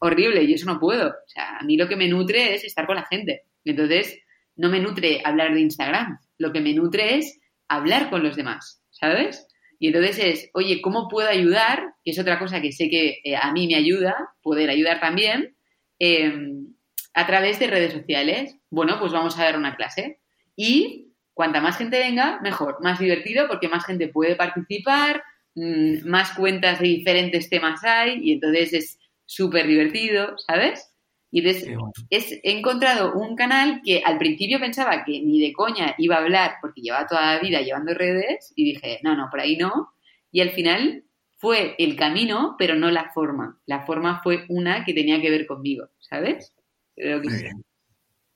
[0.00, 1.08] horrible, y eso no puedo.
[1.08, 3.44] O sea, a mí lo que me nutre es estar con la gente.
[3.64, 4.18] Entonces,
[4.56, 6.18] no me nutre hablar de Instagram.
[6.38, 9.46] Lo que me nutre es hablar con los demás, ¿sabes?
[9.78, 11.94] Y entonces es, oye, ¿cómo puedo ayudar?
[12.04, 15.56] Que es otra cosa que sé que eh, a mí me ayuda, poder ayudar también,
[15.98, 16.74] em,
[17.12, 18.56] a través de redes sociales.
[18.70, 20.20] Bueno, pues vamos a dar una clase.
[20.56, 25.22] Y cuanta más gente venga, mejor, más divertido porque más gente puede participar,
[25.54, 30.93] mm, más cuentas de diferentes temas hay y entonces es súper divertido, ¿sabes?
[31.34, 36.14] Y entonces he encontrado un canal que al principio pensaba que ni de coña iba
[36.14, 39.56] a hablar porque llevaba toda la vida llevando redes y dije, no, no, por ahí
[39.56, 39.92] no.
[40.30, 41.02] Y al final
[41.34, 43.60] fue el camino, pero no la forma.
[43.66, 46.54] La forma fue una que tenía que ver conmigo, ¿sabes?
[46.94, 47.50] Creo que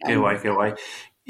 [0.05, 0.73] Qué guay, qué guay.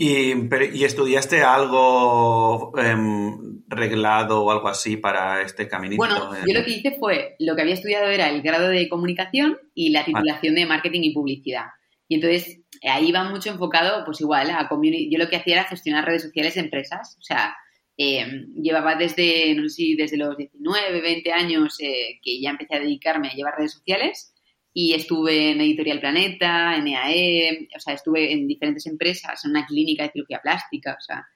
[0.01, 0.33] ¿Y,
[0.75, 5.97] ¿y estudiaste algo em, reglado o algo así para este caminito?
[5.97, 9.59] Bueno, yo lo que hice fue, lo que había estudiado era el grado de comunicación
[9.75, 11.65] y la titulación de marketing y publicidad.
[12.07, 15.11] Y entonces ahí va mucho enfocado, pues igual, a community.
[15.11, 17.17] Yo lo que hacía era gestionar redes sociales de empresas.
[17.19, 17.57] O sea,
[17.97, 22.77] em, llevaba desde, no sé si desde los 19, 20 años eh, que ya empecé
[22.77, 24.33] a dedicarme a llevar redes sociales
[24.81, 29.67] y estuve en Editorial Planeta, en EAE, o sea, estuve en diferentes empresas, en una
[29.67, 31.27] clínica de cirugía plástica, o sea,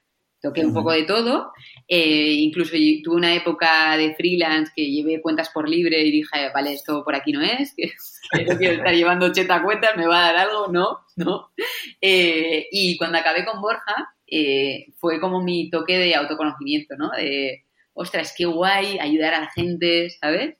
[0.41, 1.51] toqué un poco de todo.
[1.85, 2.71] Eh, incluso
[3.03, 7.15] tuve una época de freelance que llevé cuentas por libre y dije, vale, esto por
[7.15, 7.91] aquí no es, que,
[8.47, 11.51] no quiero estar llevando 80 cuentas, me va a dar algo, no, no.
[11.99, 17.09] Eh, y cuando acabé con Borja, eh, fue como mi toque de autoconocimiento, ¿no?
[17.09, 20.55] De, ostras, qué guay ayudar a la gente, ¿sabes?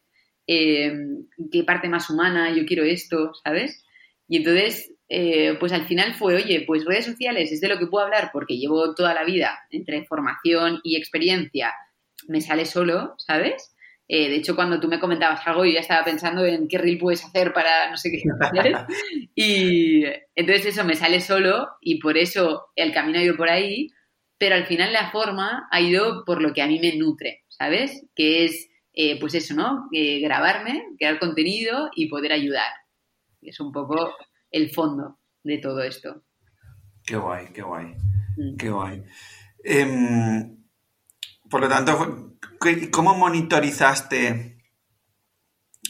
[0.48, 0.94] Eh,
[1.52, 3.84] qué parte más humana, yo quiero esto, ¿sabes?
[4.28, 7.88] Y entonces, eh, pues al final fue, oye, pues redes sociales es de lo que
[7.88, 11.74] puedo hablar porque llevo toda la vida entre formación y experiencia,
[12.28, 13.74] me sale solo, ¿sabes?
[14.08, 16.98] Eh, de hecho, cuando tú me comentabas algo, yo ya estaba pensando en qué reel
[16.98, 18.22] puedes hacer para no sé qué.
[18.54, 18.78] ¿sabes?
[19.36, 20.04] y
[20.36, 23.92] entonces eso me sale solo y por eso el camino ha ido por ahí,
[24.38, 28.06] pero al final la forma ha ido por lo que a mí me nutre, ¿sabes?
[28.16, 29.90] Que es eh, pues eso, ¿no?
[29.92, 32.72] grabarme, crear contenido y poder ayudar.
[33.42, 34.14] Es un poco
[34.52, 36.24] el fondo de todo esto.
[37.06, 37.96] Qué guay, qué guay,
[38.38, 38.56] mm.
[38.58, 39.04] qué guay.
[39.64, 40.58] Em,
[41.50, 42.38] por lo tanto,
[42.92, 44.58] ¿cómo monitorizaste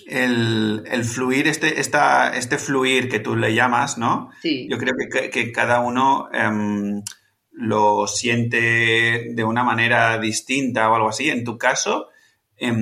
[0.07, 4.31] el, fluir, este, esta, este fluir que tú le llamas, ¿no?
[4.41, 4.67] Sí.
[4.69, 4.93] Yo creo
[5.31, 7.03] que, cada uno em,
[7.51, 11.29] lo siente de una manera distinta o algo así.
[11.29, 12.09] En tu caso,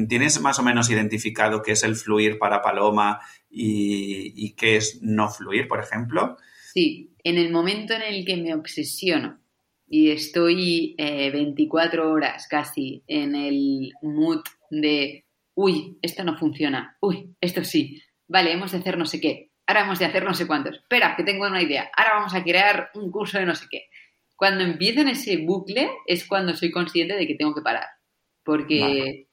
[0.07, 3.19] ¿Tienes más o menos identificado qué es el fluir para Paloma
[3.49, 6.37] y, qué es no fluir, por ejemplo?
[6.73, 9.39] Sí, en el momento en el que me obsesiono
[9.87, 17.35] y estoy 24 eh, horas casi en el mood de, uy, esto no funciona, uy,
[17.41, 20.47] esto sí, vale, hemos de hacer no sé qué, ahora hemos de hacer no sé
[20.47, 23.65] cuántos, espera, que tengo una idea, ahora vamos a crear un curso de no sé
[23.69, 23.89] qué.
[24.37, 27.85] Cuando empiezo en ese bucle es cuando soy consciente de que tengo que parar,
[28.43, 29.27] porque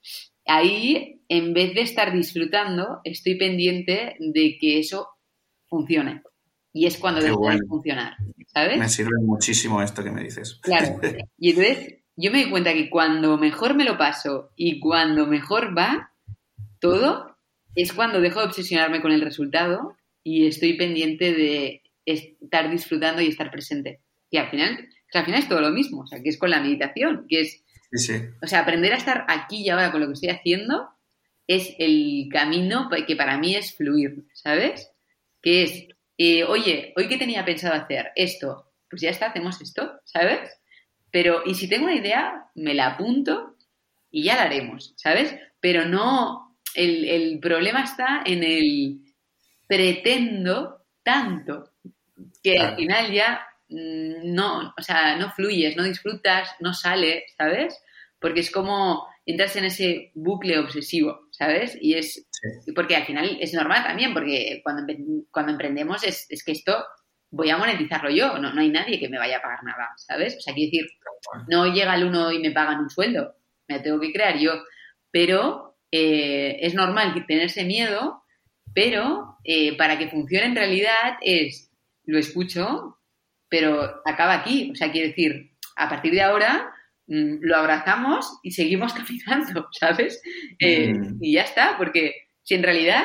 [0.48, 5.08] ahí, en vez de estar disfrutando, estoy pendiente de que eso
[5.68, 6.22] funcione.
[6.72, 7.36] Y es cuando debe
[7.68, 8.78] funcionar, ¿sabes?
[8.78, 10.58] Me sirve muchísimo esto que me dices.
[10.62, 11.00] Claro.
[11.38, 15.76] Y entonces, yo me doy cuenta que cuando mejor me lo paso y cuando mejor
[15.76, 16.12] va
[16.80, 17.36] todo,
[17.74, 23.28] es cuando dejo de obsesionarme con el resultado y estoy pendiente de estar disfrutando y
[23.28, 24.00] estar presente.
[24.30, 26.60] Y al final, al final es todo lo mismo, o sea, que es con la
[26.60, 27.64] meditación, que es
[28.42, 30.90] o sea, aprender a estar aquí y ahora con lo que estoy haciendo
[31.46, 34.90] es el camino que para mí es fluir, ¿sabes?
[35.40, 40.00] Que es, eh, oye, hoy que tenía pensado hacer esto, pues ya está, hacemos esto,
[40.04, 40.50] ¿sabes?
[41.10, 43.56] Pero, y si tengo una idea, me la apunto
[44.10, 45.34] y ya la haremos, ¿sabes?
[45.60, 49.00] Pero no, el, el problema está en el
[49.66, 51.72] pretendo tanto
[52.42, 57.78] que al final ya no, o sea, no fluyes, no disfrutas, no sale, ¿sabes?
[58.18, 61.76] Porque es como entras en ese bucle obsesivo, ¿sabes?
[61.80, 62.26] Y es
[62.74, 64.92] porque al final es normal también, porque cuando,
[65.30, 66.84] cuando emprendemos es, es, que esto
[67.30, 70.36] voy a monetizarlo yo, no, no hay nadie que me vaya a pagar nada, ¿sabes?
[70.36, 70.90] O sea, quiero decir,
[71.48, 73.34] no llega el uno y me pagan un sueldo,
[73.68, 74.62] me lo tengo que crear yo,
[75.10, 78.22] pero eh, es normal tener ese miedo,
[78.74, 81.70] pero eh, para que funcione en realidad es,
[82.04, 82.97] lo escucho,
[83.48, 84.70] pero acaba aquí.
[84.72, 86.72] O sea, quiere decir, a partir de ahora
[87.06, 90.20] mm, lo abrazamos y seguimos caminando, ¿sabes?
[90.58, 91.18] Eh, mm.
[91.20, 93.04] Y ya está, porque si en realidad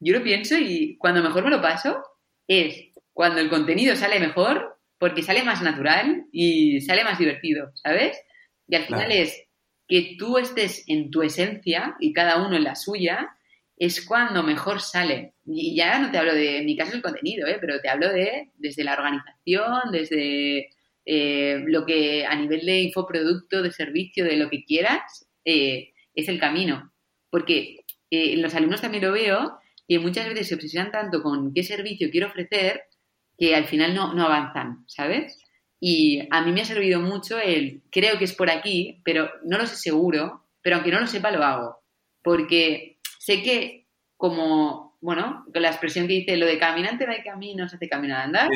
[0.00, 2.02] yo lo pienso y cuando mejor me lo paso
[2.48, 8.20] es cuando el contenido sale mejor porque sale más natural y sale más divertido, ¿sabes?
[8.68, 9.46] Y al final es,
[9.92, 13.36] que tú estés en tu esencia y cada uno en la suya,
[13.76, 15.34] es cuando mejor sale.
[15.46, 17.58] Y ya no te hablo de, en mi caso, el contenido, ¿eh?
[17.60, 20.70] pero te hablo de desde la organización, desde
[21.04, 26.28] eh, lo que a nivel de infoproducto, de servicio, de lo que quieras, eh, es
[26.28, 26.92] el camino.
[27.30, 29.58] Porque eh, los alumnos también lo veo
[29.88, 32.82] que muchas veces se obsesionan tanto con qué servicio quiero ofrecer
[33.36, 35.38] que al final no, no avanzan, ¿sabes?
[35.80, 39.58] Y a mí me ha servido mucho el, creo que es por aquí, pero no
[39.58, 41.82] lo sé seguro, pero aunque no lo sepa, lo hago.
[42.22, 42.91] Porque
[43.22, 47.76] sé que como, bueno, con la expresión que dice lo de caminante va camino, se
[47.76, 48.48] hace camino de andar,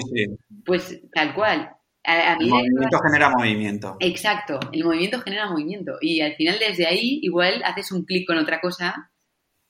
[0.64, 1.70] pues tal cual.
[2.02, 3.96] el movimiento genera movimiento.
[4.00, 5.98] Exacto, el movimiento genera movimiento.
[6.00, 9.12] Y al final desde ahí igual haces un clic con otra cosa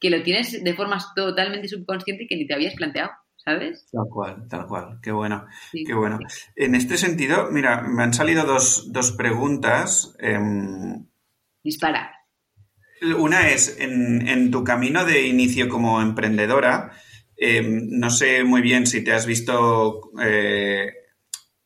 [0.01, 3.11] que lo tienes de forma totalmente subconsciente y que ni te habías planteado.
[3.37, 3.87] ¿sabes?
[3.93, 4.99] Tal cual, tal cual.
[5.03, 6.19] Qué bueno, qué bueno.
[6.57, 10.17] En este sentido, mira, me han salido dos, preguntas.
[10.19, 11.07] Em,
[11.63, 12.16] Dispara.
[13.03, 16.93] Una es, en, tu camino de inicio como emprendedora,
[17.37, 20.93] em, no sé muy bien si te has visto eh,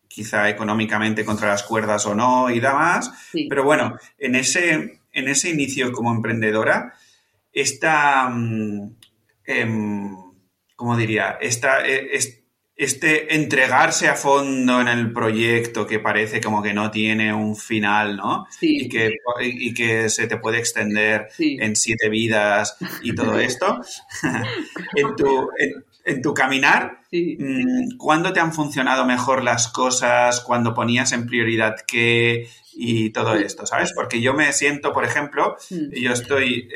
[0.08, 3.12] quizá económicamente contra las cuerdas o no y demás,
[3.48, 6.94] pero bueno, en ese, en ese inicio como emprendedora,
[7.52, 8.28] esta...
[8.28, 8.96] Mm,
[9.44, 10.16] em,
[10.80, 11.36] ¿cómo diría?
[11.38, 12.39] Esta, e,
[12.80, 18.16] este entregarse a fondo en el proyecto que parece como que no tiene un final,
[18.16, 18.46] ¿no?
[18.58, 18.84] Sí.
[18.84, 23.82] Y, que, y que se te puede extender en siete vidas y todo esto.
[24.96, 25.50] en, tu,
[26.06, 30.40] en, tu caminar, mm, ¿cuándo te han funcionado mejor las cosas?
[30.40, 32.48] ¿Cuándo ponías en prioridad qué?
[32.72, 33.92] y todo esto, ¿sabes?
[33.92, 35.90] Porque yo me siento, por ejemplo, mm.
[36.00, 36.70] yo estoy,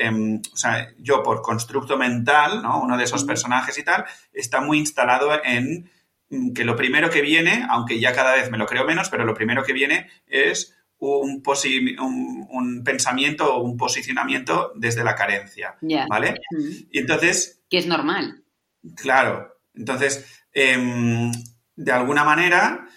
[0.53, 2.79] o sea, yo por constructo mental, ¿no?
[2.79, 5.89] Uno de esos personajes y tal, está muy instalado en
[6.53, 9.33] que lo primero que viene, aunque ya cada vez me lo creo menos, pero lo
[9.33, 11.43] primero que viene es un,
[12.49, 15.75] un, pensamiento o un posicionamiento desde la carencia,
[16.09, 16.41] ¿vale?
[16.91, 17.63] Y entonces...
[17.69, 18.43] Que es normal.
[18.95, 19.57] Claro.
[19.75, 21.31] Entonces, em,
[21.75, 22.87] de alguna manera,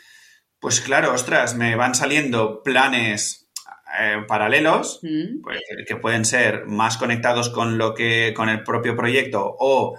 [0.60, 3.50] pues claro, ostras, me van saliendo planes
[3.98, 5.40] eh, paralelos mm.
[5.42, 9.98] pues, que pueden ser más conectados con lo que con el propio proyecto o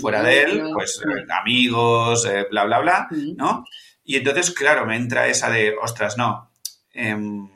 [0.00, 3.36] fuera de él, pues eh, amigos, eh, bla bla bla, mm.
[3.36, 3.64] ¿no?
[4.04, 6.50] Y entonces, claro, me entra esa de, ostras, no.
[6.92, 7.48] Em,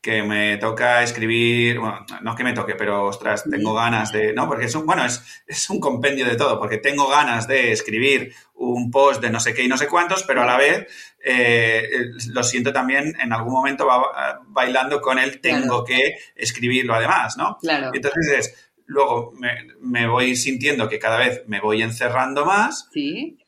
[0.00, 4.46] que me toca escribir, bueno, no que me toque, pero ostras, tengo ganas de, no,
[4.46, 8.32] porque es un, bueno, es, es un compendio de todo, porque tengo ganas de escribir
[8.54, 10.86] un post de no sé qué y no sé cuántos, pero a la vez
[11.22, 11.88] eh,
[12.28, 17.58] lo siento también en algún momento va, bailando con el tengo que escribirlo además, ¿no?
[17.60, 17.90] Claro.
[17.92, 22.88] Entonces es, luego me, me, voy sintiendo que cada vez me voy encerrando más.
[22.92, 23.38] Sí.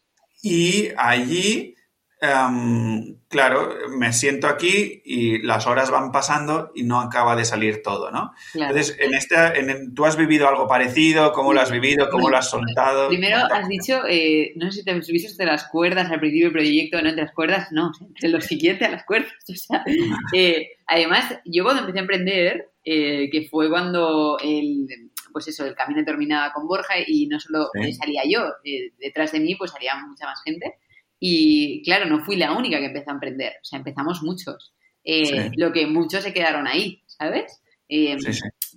[0.43, 1.74] Y allí
[2.22, 7.82] Em, claro, me siento aquí y las horas van pasando y no acaba de salir
[7.82, 8.32] todo, ¿no?
[8.53, 11.32] Entonces, en este, en, ¿tú has vivido algo parecido?
[11.32, 12.11] ¿Cómo lo has vivido?
[12.11, 13.09] ¿Cómo lo has soltado?
[13.09, 16.53] Primero has dicho, eh, no sé si te subiste de las cuerdas al principio del
[16.53, 19.32] proyecto, no entre las cuerdas, no, de lo siguiente a las cuerdas.
[20.34, 25.74] Eh, además, yo cuando empecé a emprender, eh, que fue cuando el, pues eso, el
[25.74, 27.68] camino terminaba con Borja y no solo
[27.99, 28.53] salía yo,
[28.99, 30.74] detrás de mí pues salía mucha más gente.
[31.18, 34.74] Y claro, no fui la única que empezó a emprender, o sea, empezamos muchos.
[35.05, 37.62] Eh, lo que muchos se quedaron ahí, ¿sabes?
[37.89, 38.16] Eh,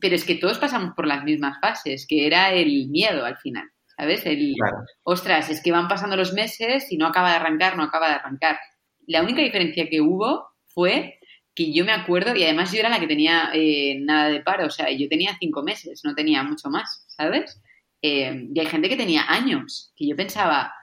[0.02, 3.70] pero es que todos pasamos por las mismas fases, que era el miedo al final,
[3.96, 4.26] ¿sabes?
[4.26, 4.56] El,
[5.04, 8.16] ostras, es que van pasando los meses y no acaba de arrancar, no acaba de
[8.16, 8.58] arrancar.
[9.06, 11.20] La única diferencia que hubo fue
[11.56, 14.66] que yo me acuerdo, y además yo era la que tenía eh, nada de paro,
[14.68, 17.60] o sea, yo tenía cinco meses, no tenía mucho más, ¿sabes?
[18.06, 20.74] y hay gente que tenía años, que yo pensaba,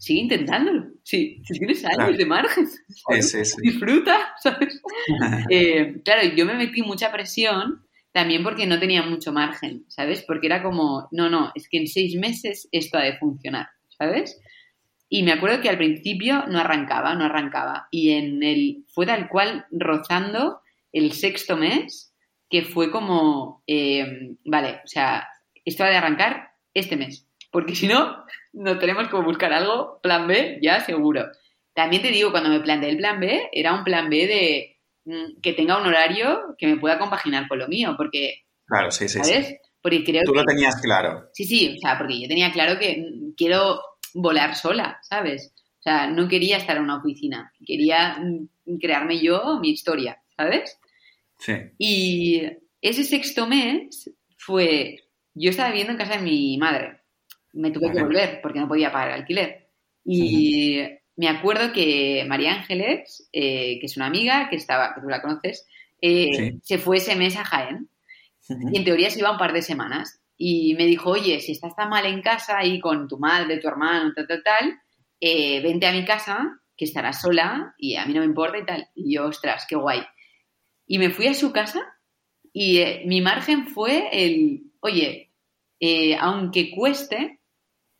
[0.00, 0.86] sigue intentándolo.
[1.04, 2.66] Si, tienes años de margen,
[3.62, 4.80] disfruta, ¿sabes?
[5.50, 10.24] Eh, claro, yo me metí mucha presión también porque no tenía mucho margen, ¿sabes?
[10.26, 14.40] Porque era como, no, no, es que en seis meses esto ha de funcionar, ¿sabes?
[15.12, 17.88] Y me acuerdo que al principio no arrancaba, no arrancaba.
[17.90, 20.60] Y en el, fue tal cual rozando
[20.92, 22.14] el sexto mes,
[22.48, 25.28] que fue como, eh, vale, o sea,
[25.64, 27.26] esto ha de arrancar este mes.
[27.50, 31.26] Porque si no, no tenemos que buscar algo, plan B, ya seguro.
[31.74, 35.40] También te digo, cuando me planteé el plan B, era un plan B de mm,
[35.42, 38.44] que tenga un horario que me pueda compaginar con lo mío, porque...
[38.64, 39.18] Claro, sí, sí.
[39.18, 39.56] ¿Sabes?
[39.82, 41.30] Porque creo Tú lo tenías claro.
[41.32, 43.04] Sí, sí, o sea, porque yo tenía claro que
[43.36, 43.80] quiero
[44.14, 45.52] volar sola, ¿sabes?
[45.78, 50.78] O sea, no quería estar en una oficina, quería mm, crearme yo mi historia, ¿sabes?
[51.38, 51.54] Sí.
[51.78, 52.42] Y
[52.82, 54.96] ese sexto mes fue,
[55.34, 57.00] yo estaba viviendo en casa de mi madre,
[57.52, 59.68] me tuve que volver porque no podía pagar el alquiler.
[60.04, 60.80] Y
[61.16, 65.20] me acuerdo que María Ángeles, eh, que es una amiga que estaba, que tú la
[65.20, 65.66] conoces,
[66.00, 67.88] eh, se fue ese mes a Jaén.
[68.72, 70.19] Y en teoría se iba un par de semanas.
[70.42, 73.68] Y me dijo, oye, si estás tan mal en casa ahí con tu madre, tu
[73.68, 74.80] hermano, tal, tal, tal,
[75.20, 78.64] eh, vente a mi casa, que estarás sola y a mí no me importa y
[78.64, 78.88] tal.
[78.94, 80.00] Y yo, ostras, qué guay.
[80.86, 81.82] Y me fui a su casa
[82.54, 85.30] y eh, mi margen fue el, oye,
[86.18, 87.40] aunque cueste,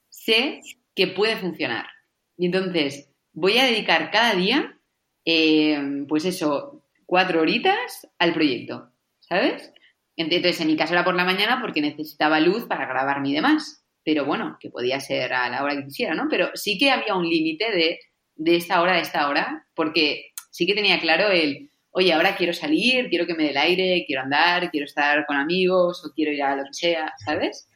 [0.08, 0.62] sé
[0.94, 1.88] que puede funcionar.
[2.38, 4.80] Y entonces voy a dedicar cada día,
[6.08, 9.70] pues eso, cuatro horitas al proyecto, ¿sabes?
[10.20, 13.84] Entonces, en mi caso era por la mañana porque necesitaba luz para grabarme y demás.
[14.04, 16.26] Pero bueno, que podía ser a la hora que quisiera, ¿no?
[16.30, 17.98] Pero sí que había un límite de,
[18.34, 22.52] de esta hora a esta hora, porque sí que tenía claro el, oye, ahora quiero
[22.52, 26.32] salir, quiero que me dé el aire, quiero andar, quiero estar con amigos o quiero
[26.32, 27.68] ir a lo que sea, ¿sabes?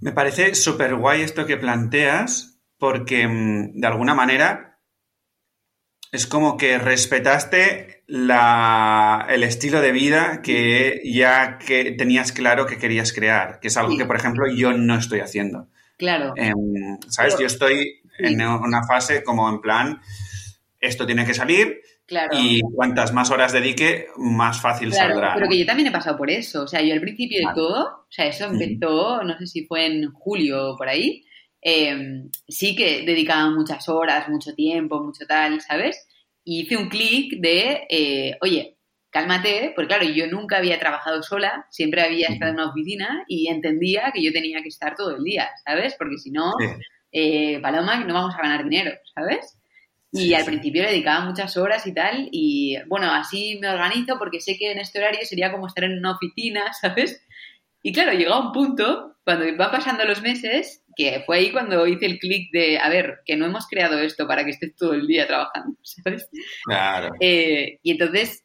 [0.00, 4.71] Me parece súper guay esto que planteas, porque mm, de alguna manera
[6.12, 13.14] es como que respetaste el estilo de vida que ya que tenías claro que querías
[13.14, 15.68] crear, que es algo que, por ejemplo, yo no estoy haciendo.
[15.96, 16.34] Claro.
[16.36, 17.38] Em, ¿Sabes?
[17.38, 20.00] yo estoy en una fase como en plan,
[20.78, 22.36] esto tiene que salir, Claro.
[22.36, 25.34] Y cuantas más horas dedique, más fácil claro, saldrá.
[25.34, 26.64] Pero que yo también he pasado por eso.
[26.64, 29.86] O sea, yo al principio de todo, o sea, eso empezó, no sé si fue
[29.86, 31.24] en julio o por ahí,
[31.64, 36.08] Em, sí que dedicaba muchas horas, mucho tiempo, mucho tal, ¿sabes?
[36.44, 38.78] Y hice un clic de, eh, oye,
[39.10, 43.48] cálmate, porque claro, yo nunca había trabajado sola, siempre había estado en una oficina y
[43.48, 45.94] entendía que yo tenía que estar todo el día, ¿sabes?
[45.96, 46.52] Porque si no,
[47.12, 49.58] eh, Paloma, no vamos a ganar dinero, ¿sabes?
[50.10, 54.40] Y al principio le dedicaba muchas horas y tal, y bueno, así me organizo porque
[54.40, 57.22] sé que en este horario sería como estar en una oficina, ¿sabes?
[57.82, 61.86] Y claro, llegó a un punto, cuando van pasando los meses, que fue ahí cuando
[61.86, 64.94] hice el clic de, a ver, que no hemos creado esto para que estés todo
[64.94, 66.28] el día trabajando, ¿sabes?
[66.64, 67.14] Claro.
[67.20, 68.44] Eh, y entonces,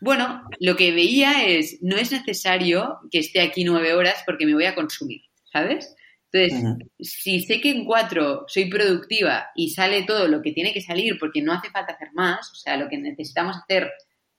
[0.00, 4.54] bueno, lo que veía es, no es necesario que esté aquí nueve horas porque me
[4.54, 5.22] voy a consumir,
[5.52, 5.94] ¿sabes?
[6.32, 10.80] Entonces, si sé que en cuatro soy productiva y sale todo lo que tiene que
[10.80, 13.92] salir porque no hace falta hacer más, o sea, lo que necesitamos hacer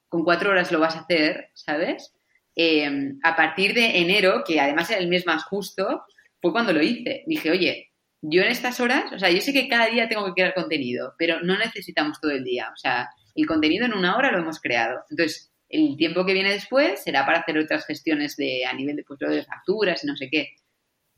[0.10, 2.14] con cuatro horas lo vas a hacer, ¿sabes?
[2.56, 6.04] Eh, a partir de enero, que además era el mes más justo,
[6.46, 7.24] fue cuando lo hice.
[7.26, 7.92] Dije, oye,
[8.22, 11.16] yo en estas horas, o sea, yo sé que cada día tengo que crear contenido,
[11.18, 12.70] pero no necesitamos todo el día.
[12.72, 15.00] O sea, el contenido en una hora lo hemos creado.
[15.10, 19.04] Entonces, el tiempo que viene después será para hacer otras gestiones de, a nivel de,
[19.04, 20.50] pues, de facturas y no sé qué.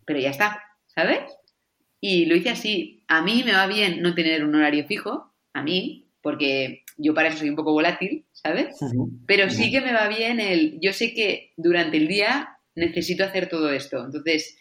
[0.05, 1.19] Pero ya está, ¿sabes?
[1.99, 3.03] Y lo hice así.
[3.09, 7.27] A mí me va bien no tener un horario fijo, a mí, porque yo para
[7.27, 8.79] eso soy un poco volátil, ¿sabes?
[9.25, 13.49] Pero sí que me va bien el, yo sé que durante el día necesito hacer
[13.49, 14.05] todo esto.
[14.05, 14.57] Entonces,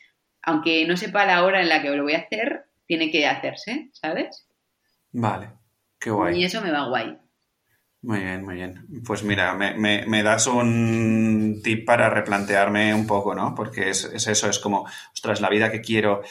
[0.47, 3.91] aunque no sepa la hora en la que lo voy a hacer, tiene que hacerse,
[3.93, 4.49] ¿sabes?
[5.13, 5.51] Vale,
[5.99, 6.41] qué guay.
[6.41, 7.19] Y eso me va guay.
[8.03, 8.87] Muy bien, muy bien.
[9.05, 13.55] Pues mira, me, das un tip para replantearme un poco, ¿no?
[13.57, 16.23] Porque es, es, eso, es como, ostras, la vida que quiero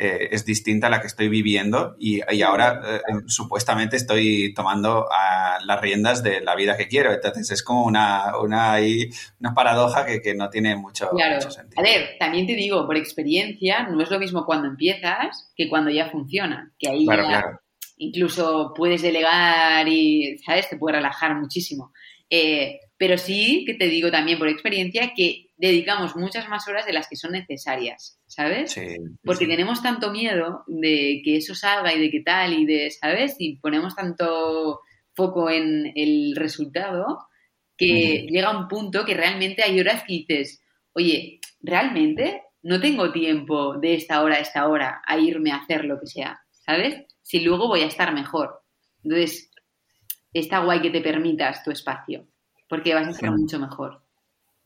[0.00, 5.08] eh, es distinta a la que estoy viviendo y, ahora eh, supuestamente estoy tomando
[5.66, 7.12] las riendas de la vida que quiero.
[7.12, 8.76] Entonces es como una, una,
[9.40, 11.10] una paradoja que, no tiene mucho,
[11.50, 11.80] sentido.
[11.80, 15.90] A ver, también te digo, por experiencia, no es lo mismo cuando empiezas que cuando
[15.90, 16.72] ya funciona.
[16.78, 17.04] Que ahí
[17.96, 20.68] incluso puedes delegar y, ¿sabes?
[20.68, 21.92] Te puede relajar muchísimo.
[22.30, 26.92] Eh, pero sí que te digo también por experiencia que dedicamos muchas más horas de
[26.92, 28.76] las que son necesarias, ¿sabes?
[29.24, 33.36] Porque tenemos tanto miedo de que eso salga y de qué tal y de, ¿sabes?
[33.38, 34.80] Y ponemos tanto
[35.14, 37.26] foco en el resultado
[37.76, 40.60] que llega un punto que realmente hay horas que dices,
[40.92, 45.84] oye, realmente no tengo tiempo de esta hora a esta hora a irme a hacer
[45.84, 47.04] lo que sea, ¿sabes?
[47.22, 48.60] Si luego voy a estar mejor.
[49.04, 49.52] Entonces,
[50.32, 52.26] está guay que te permitas tu espacio
[52.68, 54.02] porque vas a estar mucho mejor.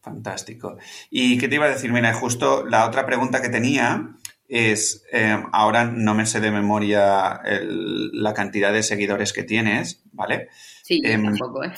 [0.00, 0.76] Fantástico.
[1.11, 1.92] ¿Y qué te iba a decir?
[1.92, 4.16] Mira, justo la otra pregunta que tenía
[4.48, 10.48] es, eh, ahora no me sé de memoria la cantidad de seguidores que tienes, ¿vale?
[10.82, 11.72] Sí, em, tampoco, ¿eh?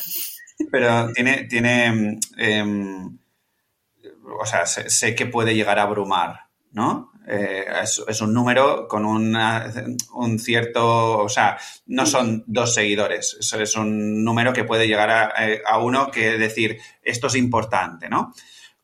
[0.71, 3.19] Pero tiene, tiene em,
[4.41, 7.13] o sea, sé, que puede llegar a abrumar, ¿no?
[7.27, 11.57] Eh, es, un número con un cierto, o sea,
[11.87, 16.37] no son dos seguidores, es, es un número que puede llegar a, eh, uno que
[16.37, 18.35] decir, esto es importante, ¿no?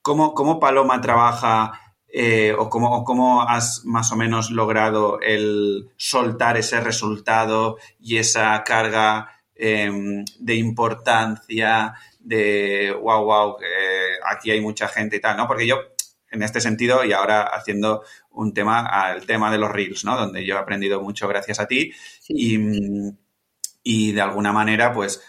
[0.01, 1.79] ¿Cómo, cómo Paloma trabaja
[2.09, 8.65] eh, o, cómo, cómo, has más o menos logrado el soltar ese resultado y esa
[8.65, 13.57] carga em, de importancia de wow, wow,
[14.27, 15.47] aquí hay mucha gente y tal, ¿no?
[15.47, 15.77] Porque yo
[16.31, 20.17] en este sentido y ahora haciendo un tema al tema de los reels, ¿no?
[20.17, 21.93] Donde yo he aprendido mucho gracias a ti
[22.29, 25.23] y, de alguna manera, pues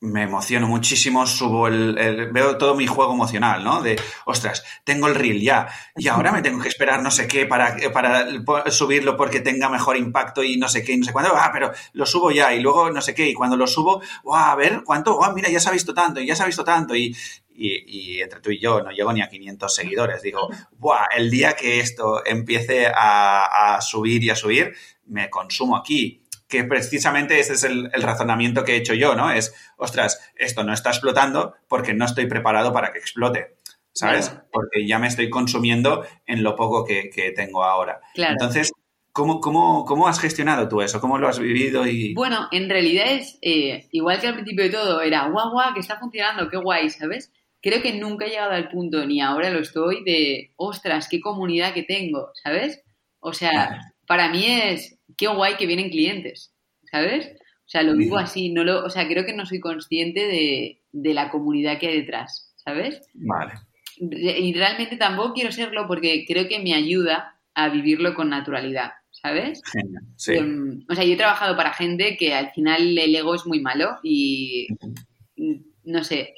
[0.00, 3.82] me emociono muchísimo, subo el, veo todo mi juego emocional, ¿no?
[3.82, 7.46] De, ostras, tengo el reel ya, y ahora me tengo que esperar no sé qué
[7.46, 11.32] para, para subirlo porque tenga mejor impacto y no sé qué, y no sé cuándo,
[11.34, 14.00] ah, pero lo subo ya, y luego no sé qué, y cuando lo subo,
[14.32, 15.18] a ver, ¿cuánto?
[15.34, 17.16] mira, ya se ha visto tanto, y ya se ha visto tanto, y,
[17.60, 20.22] y, entre tú y yo no llego ni a 500 seguidores.
[20.22, 24.74] Digo, Buah, el día que esto empiece a, a subir y a subir,
[25.06, 29.30] me consumo aquí que precisamente ese es el, razonamiento que he hecho yo, ¿no?
[29.30, 33.58] Es, ostras, esto no está explotando porque no estoy preparado para que explote,
[33.92, 34.34] ¿sabes?
[34.50, 38.00] Porque ya me estoy consumiendo en lo poco que, tengo ahora.
[38.14, 38.72] Entonces,
[39.12, 41.00] ¿cómo, cómo, cómo has gestionado tú eso?
[41.00, 41.86] ¿Cómo lo has vivido?
[41.86, 42.14] Y...
[42.14, 45.80] Bueno, en realidad es eh, igual que al principio de todo, era guau, guau, que
[45.80, 47.30] está funcionando, qué guay, ¿sabes?
[47.60, 51.74] Creo que nunca he llegado al punto, ni ahora lo estoy, de, ostras, qué comunidad
[51.74, 52.82] que tengo, ¿sabes?
[53.20, 56.54] O sea, para mí es, qué guay que vienen clientes,
[56.90, 57.32] ¿sabes?
[57.68, 60.80] O sea, lo vivo así, no lo, o sea, creo que no soy consciente de,
[61.12, 63.02] la comunidad que hay detrás, ¿sabes?
[63.12, 63.52] Vale.
[63.96, 69.60] Y realmente tampoco quiero serlo porque creo que me ayuda a vivirlo con naturalidad, ¿sabes?
[69.70, 70.34] Genial, sí.
[70.34, 73.60] Em, o sea, yo he trabajado para gente que al final el ego es muy
[73.60, 74.68] malo y,
[75.84, 76.34] no sé,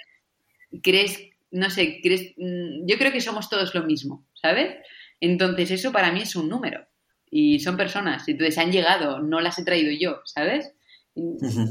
[0.83, 1.19] crees,
[1.51, 4.77] no sé, crees, mm, yo creo que somos todos lo mismo, ¿sabes?
[5.21, 6.87] Entonces eso para mí es un número
[7.31, 10.73] y son personas, entonces han llegado, no las he traído yo, ¿sabes?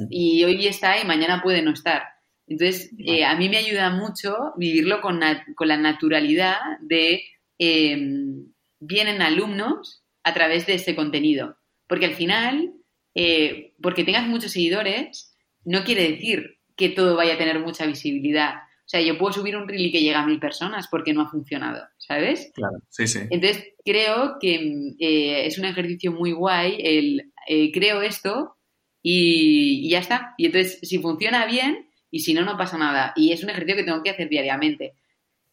[0.09, 2.03] Y, hoy está y mañana puede no estar.
[2.47, 7.23] Entonces, eh, a mí me ayuda mucho vivirlo con, la naturalidad de
[7.57, 11.57] em, vienen alumnos a través de este contenido.
[11.87, 12.73] Porque al final,
[13.15, 18.55] eh, porque tengas muchos seguidores, no quiere decir que todo vaya a tener mucha visibilidad.
[18.89, 21.21] O sea, yo puedo subir un reel y que llega a mil personas porque no
[21.21, 22.51] ha funcionado, ¿sabes?
[22.55, 23.19] Claro, sí, sí.
[23.29, 24.55] Entonces, creo que
[24.97, 28.57] eh, es un ejercicio muy guay el eh, creo esto
[29.03, 30.33] y, ya está.
[30.39, 33.13] Y entonces, si funciona bien y si no, no pasa nada.
[33.15, 34.95] Y es un ejercicio que tengo que hacer diariamente.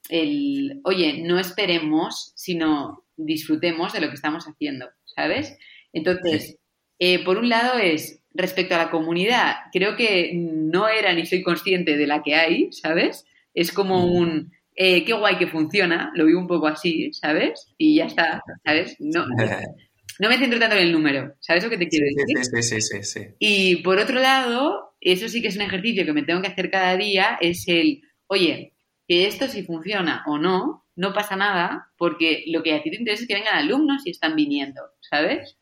[0.08, 5.58] El, oye, no esperemos, sino disfrutemos de lo que estamos haciendo, ¿sabes?
[5.92, 6.56] Entonces,
[6.98, 11.42] eh, por un lado es respecto a la comunidad, creo que no era ni soy
[11.42, 13.24] consciente de la que hay, ¿sabes?
[13.54, 14.12] Es como mm.
[14.12, 17.74] un, eh, qué guay que funciona, lo vivo un poco así, ¿sabes?
[17.78, 18.96] Y ya está, ¿sabes?
[18.98, 19.24] No,
[20.18, 22.62] no me centro tanto en el número, ¿sabes lo que te quiero decir?
[22.62, 26.12] Sí, sí, sí, sí, Y por otro lado, eso sí que es un ejercicio que
[26.12, 28.74] me tengo que hacer cada día, es el, oye,
[29.08, 32.96] que esto si funciona o no, no pasa nada, porque lo que a ti te
[32.96, 35.56] interesa es que vengan alumnos y están viniendo, ¿sabes?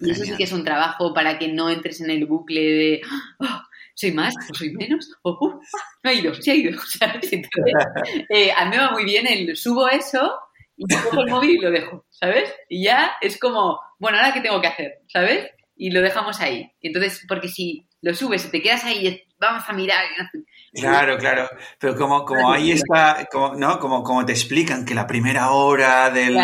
[0.00, 3.02] Y eso sí que es un trabajo para que no entres en el bucle de
[3.40, 3.62] oh,
[3.94, 5.60] soy más o soy menos, o uh,
[6.04, 6.78] no ha ido, se ha ido.
[6.98, 7.30] ¿sabes?
[8.28, 10.38] Eh, a mí me va muy bien el subo eso
[10.76, 12.52] y cojo el móvil y lo dejo, ¿sabes?
[12.68, 15.50] Y ya es como, bueno, ahora qué tengo que hacer, ¿sabes?
[15.76, 16.70] Y lo dejamos ahí.
[16.82, 20.04] Entonces, porque si lo subes y te quedas ahí, vamos a mirar.
[20.72, 21.48] Claro, claro.
[21.78, 23.78] Pero como, como ahí está, como, ¿no?
[23.78, 26.36] Como, como te explican que la primera hora del,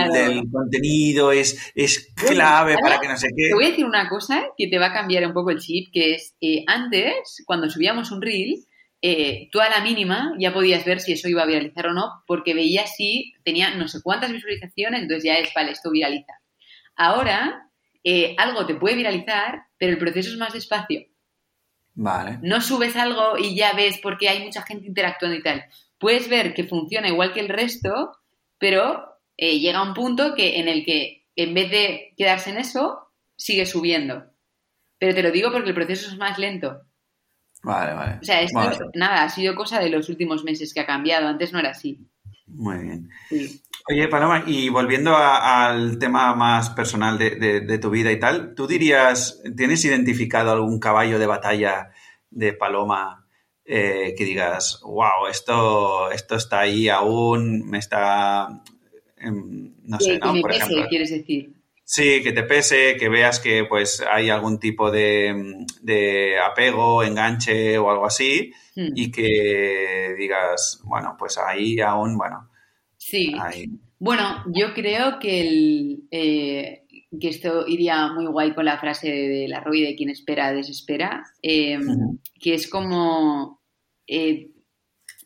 [0.51, 3.49] contenido es, es clave para que no sé qué.
[3.49, 5.93] Te voy a decir una cosa que te va a cambiar un poco el chip,
[5.93, 8.65] que es eh, antes, cuando subíamos un reel,
[9.03, 12.23] eh, tú a la mínima ya podías ver si eso iba a viralizar o no,
[12.27, 16.33] porque veías si tenía no sé cuántas visualizaciones, entonces ya es, vale, esto viraliza.
[16.97, 17.69] Ahora,
[18.05, 21.03] eh, algo te puede viralizar, pero el proceso es más despacio.
[21.95, 22.39] Vale.
[22.43, 25.65] No subes algo y ya ves porque hay mucha gente interactuando y tal.
[25.99, 28.17] Puedes ver que funciona igual que el resto,
[28.59, 33.13] pero eh, llega un punto que, en el que en vez de quedarse en eso,
[33.37, 34.25] sigue subiendo.
[34.99, 36.83] Pero te lo digo porque el proceso es más lento.
[37.63, 38.19] Vale, vale.
[38.21, 41.29] O sea, esto, nada, ha sido cosa de los últimos meses que ha cambiado.
[41.29, 42.09] Antes no era así.
[42.47, 43.11] Muy bien.
[43.89, 49.43] Oye, Paloma, y volviendo al tema más personal de, tu vida y tal, ¿tú dirías,
[49.57, 51.91] tienes identificado algún caballo de batalla
[52.31, 53.27] de Paloma
[53.65, 58.63] eh, que digas, wow, esto, esto está ahí aún, me está,
[59.17, 60.41] em, no sé, ¿no?
[60.41, 60.87] Por ejemplo.
[60.89, 61.53] quieres decir.
[61.85, 67.91] Sí, que te pese, que veas que pues hay algún tipo de, apego, enganche o
[67.91, 68.93] algo así hmm.
[68.95, 72.49] y que digas, bueno, pues ahí aún, bueno.
[73.03, 73.35] Sí.
[73.99, 76.85] Bueno, yo creo que, el, eh,
[77.21, 81.25] que esto iría muy guay con la frase de, la Roy de quien espera, desespera,
[81.43, 83.61] em, que es como
[84.07, 84.51] eh,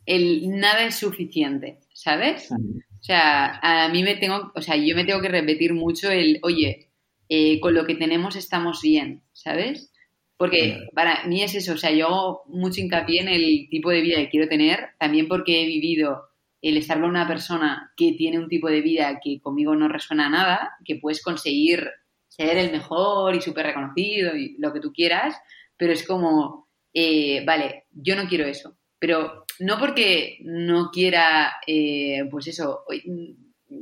[0.06, 2.50] el nada es suficiente, ¿sabes?
[2.50, 6.38] O sea, a mí me tengo, o sea, yo me tengo que repetir mucho el,
[6.42, 6.88] oye,
[7.28, 9.92] eh, con lo que tenemos estamos bien, ¿sabes?
[10.38, 14.00] Porque para mí es eso, o sea, yo hago mucho hincapié en el tipo de
[14.00, 16.22] vida que quiero tener, también porque he vivido
[16.68, 20.28] el estar con una persona que tiene un tipo de vida que conmigo no resuena
[20.28, 21.88] nada, que puedes conseguir
[22.28, 25.36] ser el mejor y súper reconocido y lo que tú quieras,
[25.76, 26.66] pero es como
[26.98, 32.84] eh, vale, yo no quiero eso, pero no porque no quiera, eh, pues eso,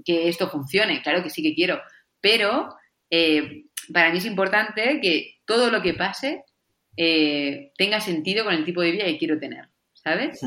[0.04, 1.80] que esto funcione, claro que sí que quiero,
[2.20, 2.74] pero
[3.08, 6.42] eh, para mí es importante que todo lo que pase
[6.96, 10.40] tenga sentido con el tipo de vida que quiero tener, ¿sabes?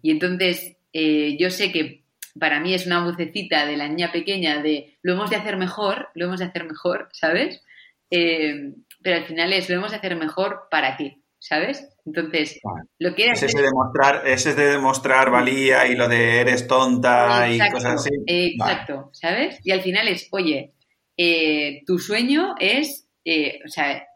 [0.00, 2.04] Y entonces yo sé que
[2.38, 6.08] para mí es una vocecita de la niña pequeña de lo hemos de hacer mejor,
[6.14, 7.62] lo hemos de hacer mejor, ¿sabes?
[8.10, 11.94] pero al final es lo hemos de hacer mejor para qué, ¿sabes?
[12.06, 12.60] Entonces,
[12.98, 16.66] lo que ese es de demostrar, ese es de demostrar valía y lo de eres
[16.66, 18.10] tonta y cosas así.
[18.26, 19.58] Exacto, ¿sabes?
[19.64, 20.74] Y al final es, oye,
[21.16, 24.06] eh, tu sueño es, eh, o sea,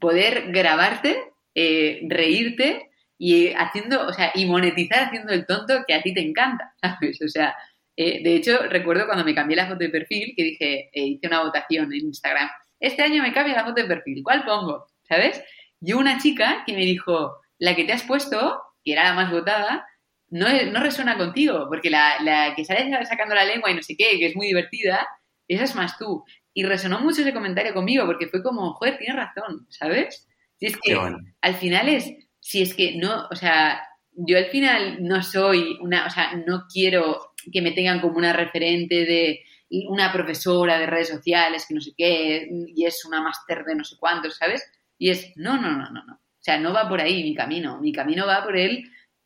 [0.00, 1.18] poder grabarte,
[1.54, 2.87] eh, reírte
[3.18, 7.20] y haciendo, o sea, y monetizar haciendo el tonto que a ti te encanta, ¿sabes?
[7.22, 7.54] O sea,
[7.96, 11.92] de hecho, recuerdo cuando me cambié la foto de perfil que dije, hice una votación
[11.92, 12.48] en Instagram,
[12.78, 14.86] este año me cambio la foto de perfil, ¿cuál pongo?
[15.02, 15.42] ¿Sabes?
[15.80, 19.32] Yo una chica que me dijo, la que te has puesto, que era la más
[19.32, 19.84] votada,
[20.30, 24.18] no, no resuena contigo, porque la, que sale sacando la lengua y no sé qué,
[24.18, 25.06] que es muy divertida,
[25.48, 26.24] esa es más tú.
[26.54, 30.28] Y resonó mucho ese comentario conmigo, porque fue como, joder, tienes razón, ¿sabes?
[30.56, 30.98] Si es que
[31.40, 32.12] al final es,
[32.48, 33.78] si es que no, o sea,
[34.10, 38.32] yo al final no soy una, o sea, no quiero que me tengan como una
[38.32, 39.42] referente de
[39.90, 43.84] una profesora de redes sociales que no sé qué, y es una máster de no
[43.84, 44.66] sé cuántos, ¿sabes?
[44.96, 46.14] Y es, no, no, no, no, no.
[46.14, 47.82] O sea, no va por ahí mi camino.
[47.82, 48.82] Mi camino va por él.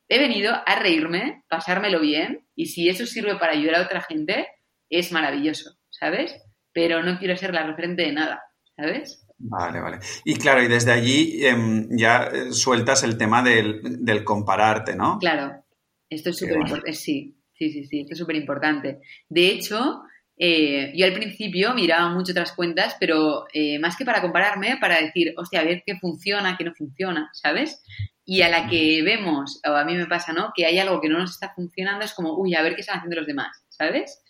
[0.08, 4.48] He venido a reírme, pasármelo bien, y si eso sirve para ayudar a otra gente,
[4.90, 6.34] es maravilloso, ¿sabes?
[6.72, 8.42] Pero no quiero ser la referente de nada,
[8.74, 9.21] ¿sabes?
[9.44, 9.98] Vale, vale.
[10.24, 15.18] Y claro, y desde allí em, ya eh, sueltas el tema del, del compararte, ¿no?
[15.18, 15.64] Claro,
[16.08, 16.92] esto es súper importante.
[16.92, 19.00] Sí, sí, sí, sí, esto es súper importante.
[19.28, 20.04] De hecho,
[20.38, 25.00] eh, yo al principio miraba mucho otras cuentas, pero eh, más que para compararme, para
[25.00, 27.82] decir, hostia, a ver qué funciona, qué no funciona, ¿sabes?
[28.24, 30.52] Y a la que vemos, o a mí me pasa, ¿no?
[30.54, 32.98] Que hay algo que no nos está funcionando, es como, uy, a ver qué están
[32.98, 34.22] haciendo los demás, ¿sabes?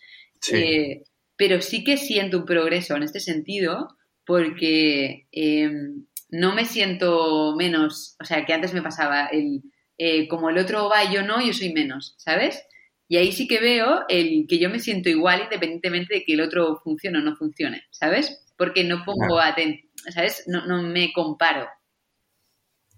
[0.51, 1.03] Eh,
[1.35, 8.15] pero sí que siento un progreso en este sentido, porque em, no me siento menos,
[8.21, 9.61] o sea, que antes me pasaba el,
[10.27, 12.63] como el otro va y yo no, yo soy menos, ¿sabes?
[13.07, 16.41] Y ahí sí que veo el que yo me siento igual independientemente de que el
[16.41, 18.53] otro funcione o no funcione, ¿sabes?
[18.57, 20.43] Porque no pongo atención, ¿sabes?
[20.47, 21.67] No, no me comparo.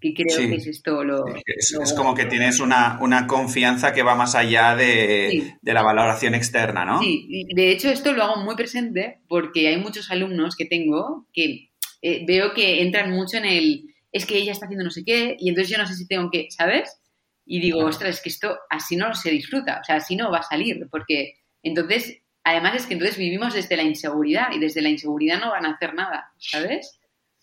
[0.00, 1.24] Que creo que es esto lo...
[1.44, 7.00] Es, como que tienes una, confianza que va más allá de, la valoración externa, ¿no?
[7.00, 11.70] Sí, de hecho esto lo hago muy presente porque hay muchos alumnos que tengo que
[12.02, 15.36] eh, veo que entran mucho en el es que ella está haciendo no sé qué
[15.38, 17.00] y entonces yo no sé si tengo que, ¿sabes?
[17.44, 20.38] Y digo, ostras, es que esto así no se disfruta, o sea, así no va
[20.38, 24.88] a salir, porque entonces, además es que entonces vivimos desde la inseguridad y desde la
[24.88, 26.98] inseguridad no van a hacer nada, ¿sabes?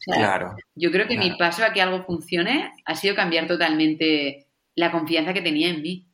[0.06, 0.56] Claro.
[0.76, 5.34] Yo creo que mi paso a que algo funcione ha sido cambiar totalmente la confianza
[5.34, 6.08] que tenía en mí.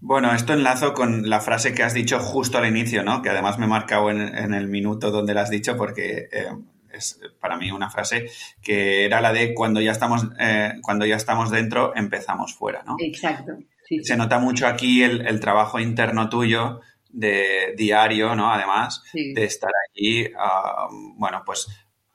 [0.00, 3.20] Bueno, esto enlazo con la frase que has dicho justo al inicio, ¿no?
[3.20, 6.48] Que además me he marcado en, el minuto donde la has dicho porque eh,
[6.90, 8.30] es para mí una frase
[8.62, 12.96] que era la de cuando ya estamos, eh, cuando ya estamos dentro, empezamos fuera, ¿no?
[12.98, 13.58] Exacto.
[14.02, 18.52] Se nota mucho aquí el, trabajo interno tuyo de diario, ¿no?
[18.52, 20.86] Además, de estar allí, ah,
[21.16, 21.66] bueno, pues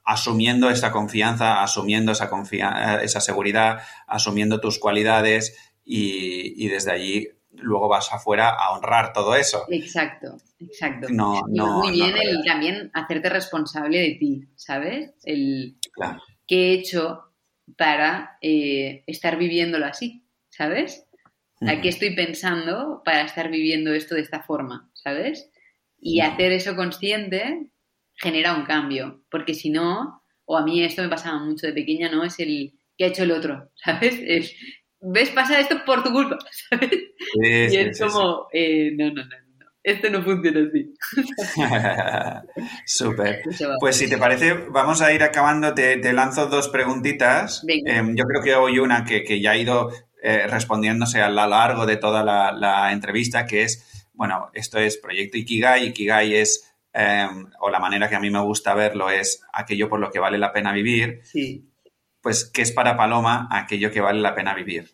[0.06, 7.28] asumiendo esa confianza, asumiendo esa, confianza, esa seguridad, asumiendo tus cualidades y, y desde allí
[7.62, 9.66] luego vas afuera a honrar todo eso.
[9.70, 11.08] Exacto, exacto.
[11.10, 15.12] No, no, muy bien el también hacerte responsable de ti, ¿sabes?
[15.24, 16.22] El claro.
[16.48, 17.24] qué he hecho
[17.78, 21.06] para eh, estar viviéndolo así, ¿sabes?
[21.62, 25.50] ¿A qué estoy pensando para estar viviendo esto de esta forma, ¿sabes?
[26.00, 27.72] Y hacer eso consciente
[28.16, 32.10] genera un cambio, porque si no, o a mí esto me pasaba mucho de pequeña,
[32.10, 32.24] ¿no?
[32.24, 34.20] Es el que ha hecho el otro, ¿sabes?
[34.26, 34.56] Es,
[35.02, 36.38] ves pasa esto por tu culpa,
[36.70, 36.92] ¿sabes?
[37.42, 39.46] y es como, eh, no, no, no, no,
[39.86, 40.94] esto no funciona así.
[42.88, 43.44] Súper.
[43.80, 45.76] Pues si te parece, vamos a ir acabando.
[45.76, 47.64] Te, lanzo dos preguntitas.
[47.68, 49.92] Em, yo creo que hoy una que, ya ha ido
[50.24, 55.38] eh, respondiéndose a lo largo de toda la, entrevista, que es, bueno, esto es Proyecto
[55.38, 55.86] Ikigai.
[55.90, 60.00] Ikigai es, em, o la manera que a mí me gusta verlo, es aquello por
[60.00, 61.22] lo que vale la pena vivir.
[61.24, 61.70] Sí
[62.26, 64.90] pues, ¿qué es para Paloma aquello que vale la pena vivir?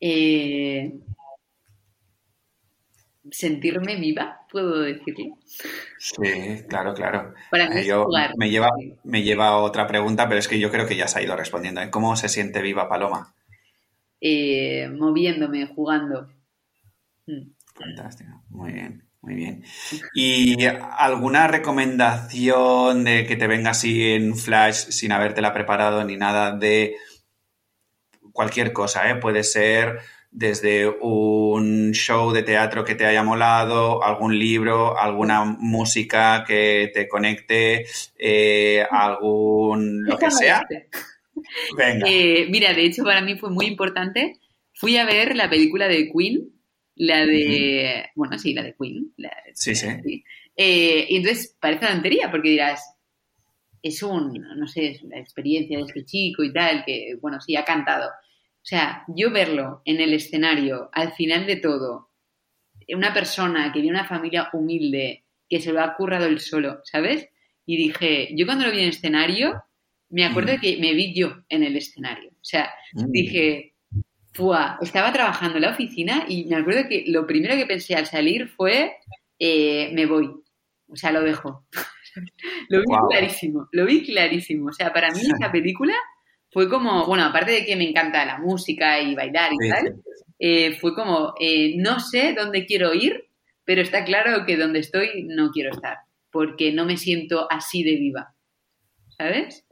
[0.00, 0.98] Eh,
[3.30, 5.38] sentirme viva, puedo decirlo.
[5.96, 7.34] Sí, claro, claro.
[7.52, 7.88] Eh,
[8.36, 8.70] me, lleva,
[9.04, 11.36] me lleva a otra pregunta, pero es que yo creo que ya se ha ido
[11.36, 11.82] respondiendo.
[11.82, 11.90] ¿eh?
[11.90, 13.32] ¿Cómo se siente viva Paloma?
[14.20, 16.32] moviéndome, jugando.
[17.26, 17.52] Mm.
[17.76, 19.07] Fantástico, muy bien.
[19.28, 19.62] Muy bien.
[20.14, 26.56] ¿Y alguna recomendación de que te venga así en flash sin habértela preparado ni nada
[26.56, 26.96] de
[28.32, 29.16] cualquier cosa, ¿eh?
[29.16, 29.98] Puede ser
[30.30, 37.06] desde un show de teatro que te haya molado, algún libro, alguna música que te
[37.06, 37.84] conecte,
[38.18, 40.64] eh, algún lo que sea.
[41.76, 42.06] Venga.
[42.08, 44.38] Eh, mira, de hecho para mí fue muy importante.
[44.72, 46.57] Fui a ver la película de Queen,
[46.98, 49.14] la de, bueno, sí, la de Queen.
[49.54, 50.24] sí, sí.
[50.56, 52.82] Eh, y entonces parece una tontería porque dirás,
[53.80, 57.54] es un, no sé, es la experiencia de este chico y tal, que, bueno, sí,
[57.54, 58.08] ha cantado.
[58.08, 62.10] O sea, yo verlo en el escenario, al final de todo,
[62.88, 66.80] una persona que viene de una familia humilde, que se lo ha currado él solo,
[66.84, 67.28] ¿sabes?
[67.64, 69.62] Y dije, yo cuando lo vi en escenario,
[70.10, 70.60] me acuerdo mm.
[70.60, 72.30] que me vi yo en el escenario.
[72.30, 73.10] O sea, mm.
[73.10, 73.67] dije,
[74.38, 78.06] Fua, estaba trabajando en la oficina y me acuerdo que lo primero que pensé al
[78.06, 78.94] salir fue,
[79.36, 80.30] eh, me voy.
[80.86, 81.66] O sea, lo dejo.
[82.68, 84.68] lo vi clarísimo, lo vi clarísimo.
[84.68, 85.92] O sea, para mí esa película
[86.52, 89.96] fue como, bueno, aparte de que me encanta la música y bailar y tal,
[90.38, 93.24] eh, fue como, eh, no sé dónde quiero ir,
[93.64, 95.96] pero está claro que donde estoy no quiero estar,
[96.30, 98.36] porque no me siento así de viva.
[99.08, 99.64] ¿Sabes?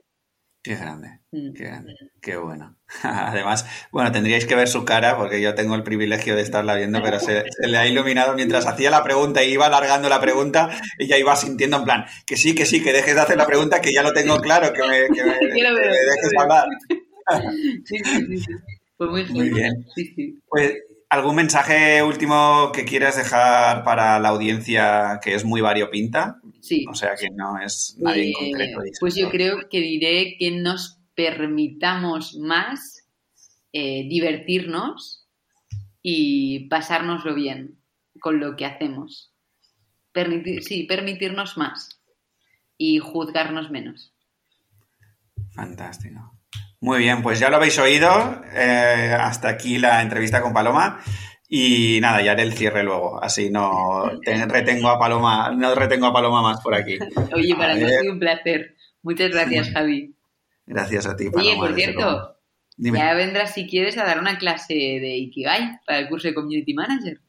[0.67, 1.53] Qué grande, mm.
[1.53, 2.77] qué grande, qué bueno.
[3.05, 7.01] Además, bueno, tendríais que ver su cara porque yo tengo el privilegio de estarla viendo,
[7.05, 11.19] pero se, le ha iluminado mientras hacía la pregunta y iba alargando la pregunta, ella
[11.19, 13.93] iba sintiendo en plan, que sí, que sí, que dejes de hacer la pregunta, que
[13.93, 15.31] ya lo tengo claro, que me, que me,
[15.71, 16.67] dejes hablar.
[17.85, 18.53] Sí, sí, sí,
[18.97, 19.87] Pues muy, muy bien.
[20.49, 20.73] Pues,
[21.09, 26.41] ¿algún mensaje último que quieras dejar para la audiencia que es muy variopinta?
[26.61, 26.85] Sí.
[26.89, 28.81] O sea que no es nadie en eh, concreto.
[29.01, 33.05] Pues yo creo que diré que nos permitamos más
[33.73, 35.29] eh, divertirnos
[36.03, 37.79] y pasárnoslo bien
[38.21, 39.33] con lo que hacemos.
[40.61, 42.01] sí, permitirnos más
[42.79, 44.13] y juzgarnos menos.
[45.53, 46.36] Fantástico.
[46.81, 48.43] Muy bien, pues ya lo habéis oído.
[48.55, 51.01] Eh, hasta aquí la entrevista con Paloma.
[51.49, 54.11] Y nada, ya haré el cierre luego, así no
[54.49, 56.99] retengo a Paloma, no retengo a Paloma más por aquí.
[57.33, 58.75] Oye, para mí ha sido un placer.
[59.03, 60.17] Muchas gracias, Javi.
[60.67, 61.51] Gracias a ti, Paloma.
[61.51, 62.37] Oye, por cierto,
[62.77, 66.75] ya vendrás si quieres a dar una clase de Ikigai para el curso de Community
[66.75, 67.21] Manager.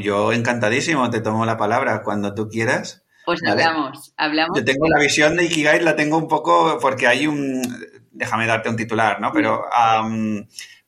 [0.00, 3.04] yo encantadísimo, te tomo la palabra cuando tú quieras.
[3.26, 4.58] Pues hablamos, hablamos.
[4.58, 7.62] Yo tengo la visión de Ikigai, la tengo un poco porque hay un,
[8.12, 9.32] déjame darte un titular, ¿no?
[9.32, 9.64] Pero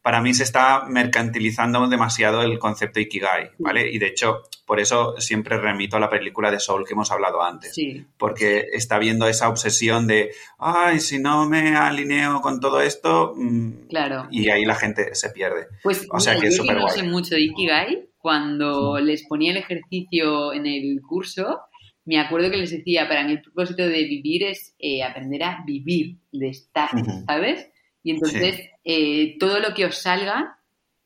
[0.05, 3.91] para mí se está mercantilizando demasiado el concepto Ikigai, ¿vale?
[3.91, 7.43] Y de hecho, por eso siempre remito a la película de Soul que hemos hablado
[7.43, 7.75] antes.
[7.75, 8.05] Sí.
[8.19, 13.33] Porque está viendo esa obsesión de, ay, si no me alineo con todo esto.
[13.35, 14.29] Mm", claro.
[14.31, 15.69] Y ahí la gente se pierde.
[15.83, 19.57] Pues, o sea que es súper no sé mucho de Ikigai, cuando les ponía el
[19.57, 21.61] ejercicio en el curso,
[22.05, 25.65] me acuerdo que les decía, para mí el propósito de vivir es eh, aprender a
[25.67, 26.91] vivir, de estar,
[27.27, 27.69] ¿sabes?
[28.03, 30.59] Y entonces, eh, todo lo que os salga,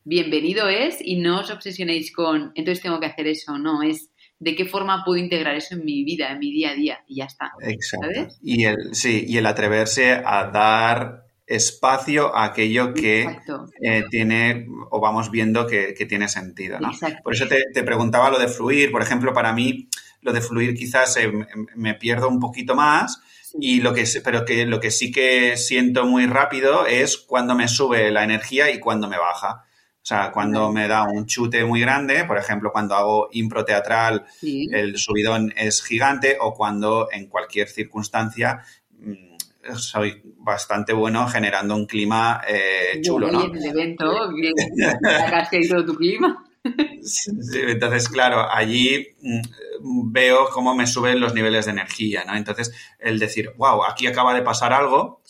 [0.02, 4.10] bienvenido es y no os obsesionéis con, entonces tengo que hacer eso, no, es
[4.40, 7.16] de qué forma puedo integrar eso en mi vida, en mi día a día, y
[7.16, 7.52] ya está.
[7.60, 8.28] Exacto.
[8.42, 13.26] Y el, sí, y el atreverse a dar espacio a aquello que
[13.80, 16.78] eh, tiene o vamos viendo que, tiene sentido.
[16.78, 16.90] ¿no?
[17.24, 18.92] Por eso te, te, preguntaba lo de fluir.
[18.92, 19.88] Por ejemplo, para mí
[20.28, 21.32] lo de fluir quizás eh,
[21.74, 23.20] me pierdo un poquito más,
[23.58, 27.66] y lo que, pero que lo que sí que siento muy rápido es cuando me
[27.66, 29.64] sube la energía y cuando me baja.
[29.96, 34.26] O sea, cuando me da un chute muy grande, por ejemplo, cuando hago impro teatral,
[34.42, 41.86] el subidón es gigante, o cuando en cualquier circunstancia mm, soy bastante bueno generando un
[41.86, 43.44] clima eh, chulo, ¿no?
[43.44, 44.30] en el evento,
[45.50, 46.44] que todo tu clima.
[47.54, 52.36] Entonces, claro, allí mm, veo cómo me suben los niveles de energía, ¿no?
[52.36, 55.22] Entonces, el decir, wow, aquí acaba de pasar algo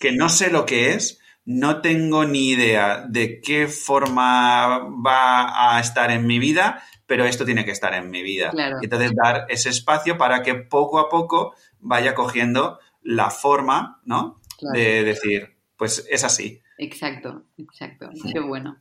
[0.00, 5.80] que no sé lo que es, no tengo ni idea de qué forma va a
[5.80, 8.52] estar en mi vida, pero esto tiene que estar en mi vida.
[8.80, 14.40] Entonces, dar ese espacio para que poco a poco vaya cogiendo la forma, ¿no?
[14.72, 16.62] De decir, pues es así.
[16.78, 18.10] Exacto, exacto.
[18.32, 18.80] Qué bueno.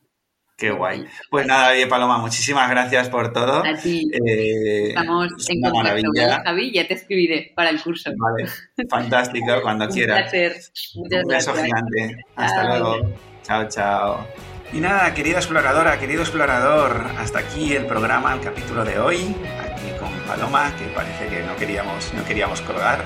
[0.62, 1.08] Qué guay.
[1.32, 3.66] Pues nada, oye, Paloma, muchísimas gracias por todo.
[3.66, 4.08] A ti.
[4.14, 6.08] Eh, Estamos en contacto,
[6.46, 6.72] Javi?
[6.72, 8.12] Ya te escribiré para el curso.
[8.16, 8.48] Vale,
[8.88, 10.22] fantástico, cuando Un quieras.
[10.22, 10.56] Placer.
[10.98, 12.24] Muchas Un beso gigante.
[12.36, 13.12] Hasta luego.
[13.42, 14.28] Chao, chao.
[14.72, 20.00] Y nada, querida exploradora, querido explorador, hasta aquí el programa, el capítulo de hoy, aquí
[20.00, 23.04] con Paloma, que parece que no queríamos, no queríamos colgar.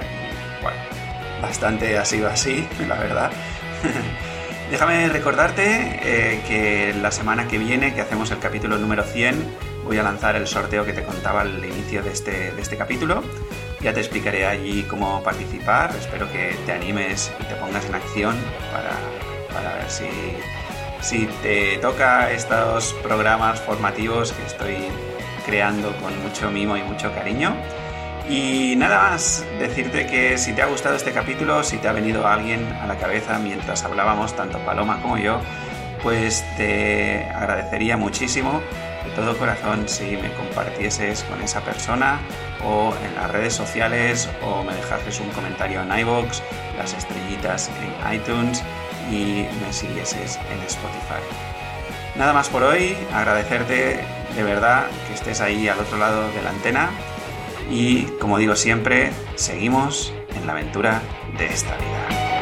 [0.62, 0.78] Bueno,
[1.42, 3.32] bastante ha sido así, la verdad.
[4.70, 9.36] Déjame recordarte eh, que la semana que viene, que hacemos el capítulo número 100,
[9.84, 13.24] voy a lanzar el sorteo que te contaba al inicio de este, de este capítulo.
[13.82, 15.96] Ya te explicaré allí cómo participar.
[15.96, 18.36] Espero que te animes y te pongas en acción
[18.72, 18.96] para
[19.56, 20.06] para ver si,
[21.02, 24.76] si te toca estos programas formativos que estoy
[25.46, 27.56] creando con mucho mimo y mucho cariño.
[28.30, 32.28] Y nada más, decirte que si te ha gustado este capítulo, si te ha venido
[32.28, 35.40] alguien a la cabeza mientras hablábamos, tanto Paloma como yo,
[36.02, 38.62] pues te agradecería muchísimo
[39.04, 42.20] de todo corazón si me compartieses con esa persona
[42.64, 46.42] o en las redes sociales o me dejases un comentario en iVoox,
[46.78, 48.64] las estrellitas en iTunes
[49.12, 51.22] y me siguieses en Spotify.
[52.16, 54.00] Nada más por hoy, agradecerte
[54.36, 56.90] de verdad que estés ahí al otro lado de la antena
[57.70, 61.02] y como digo siempre, seguimos en la aventura
[61.38, 62.35] de esta vida.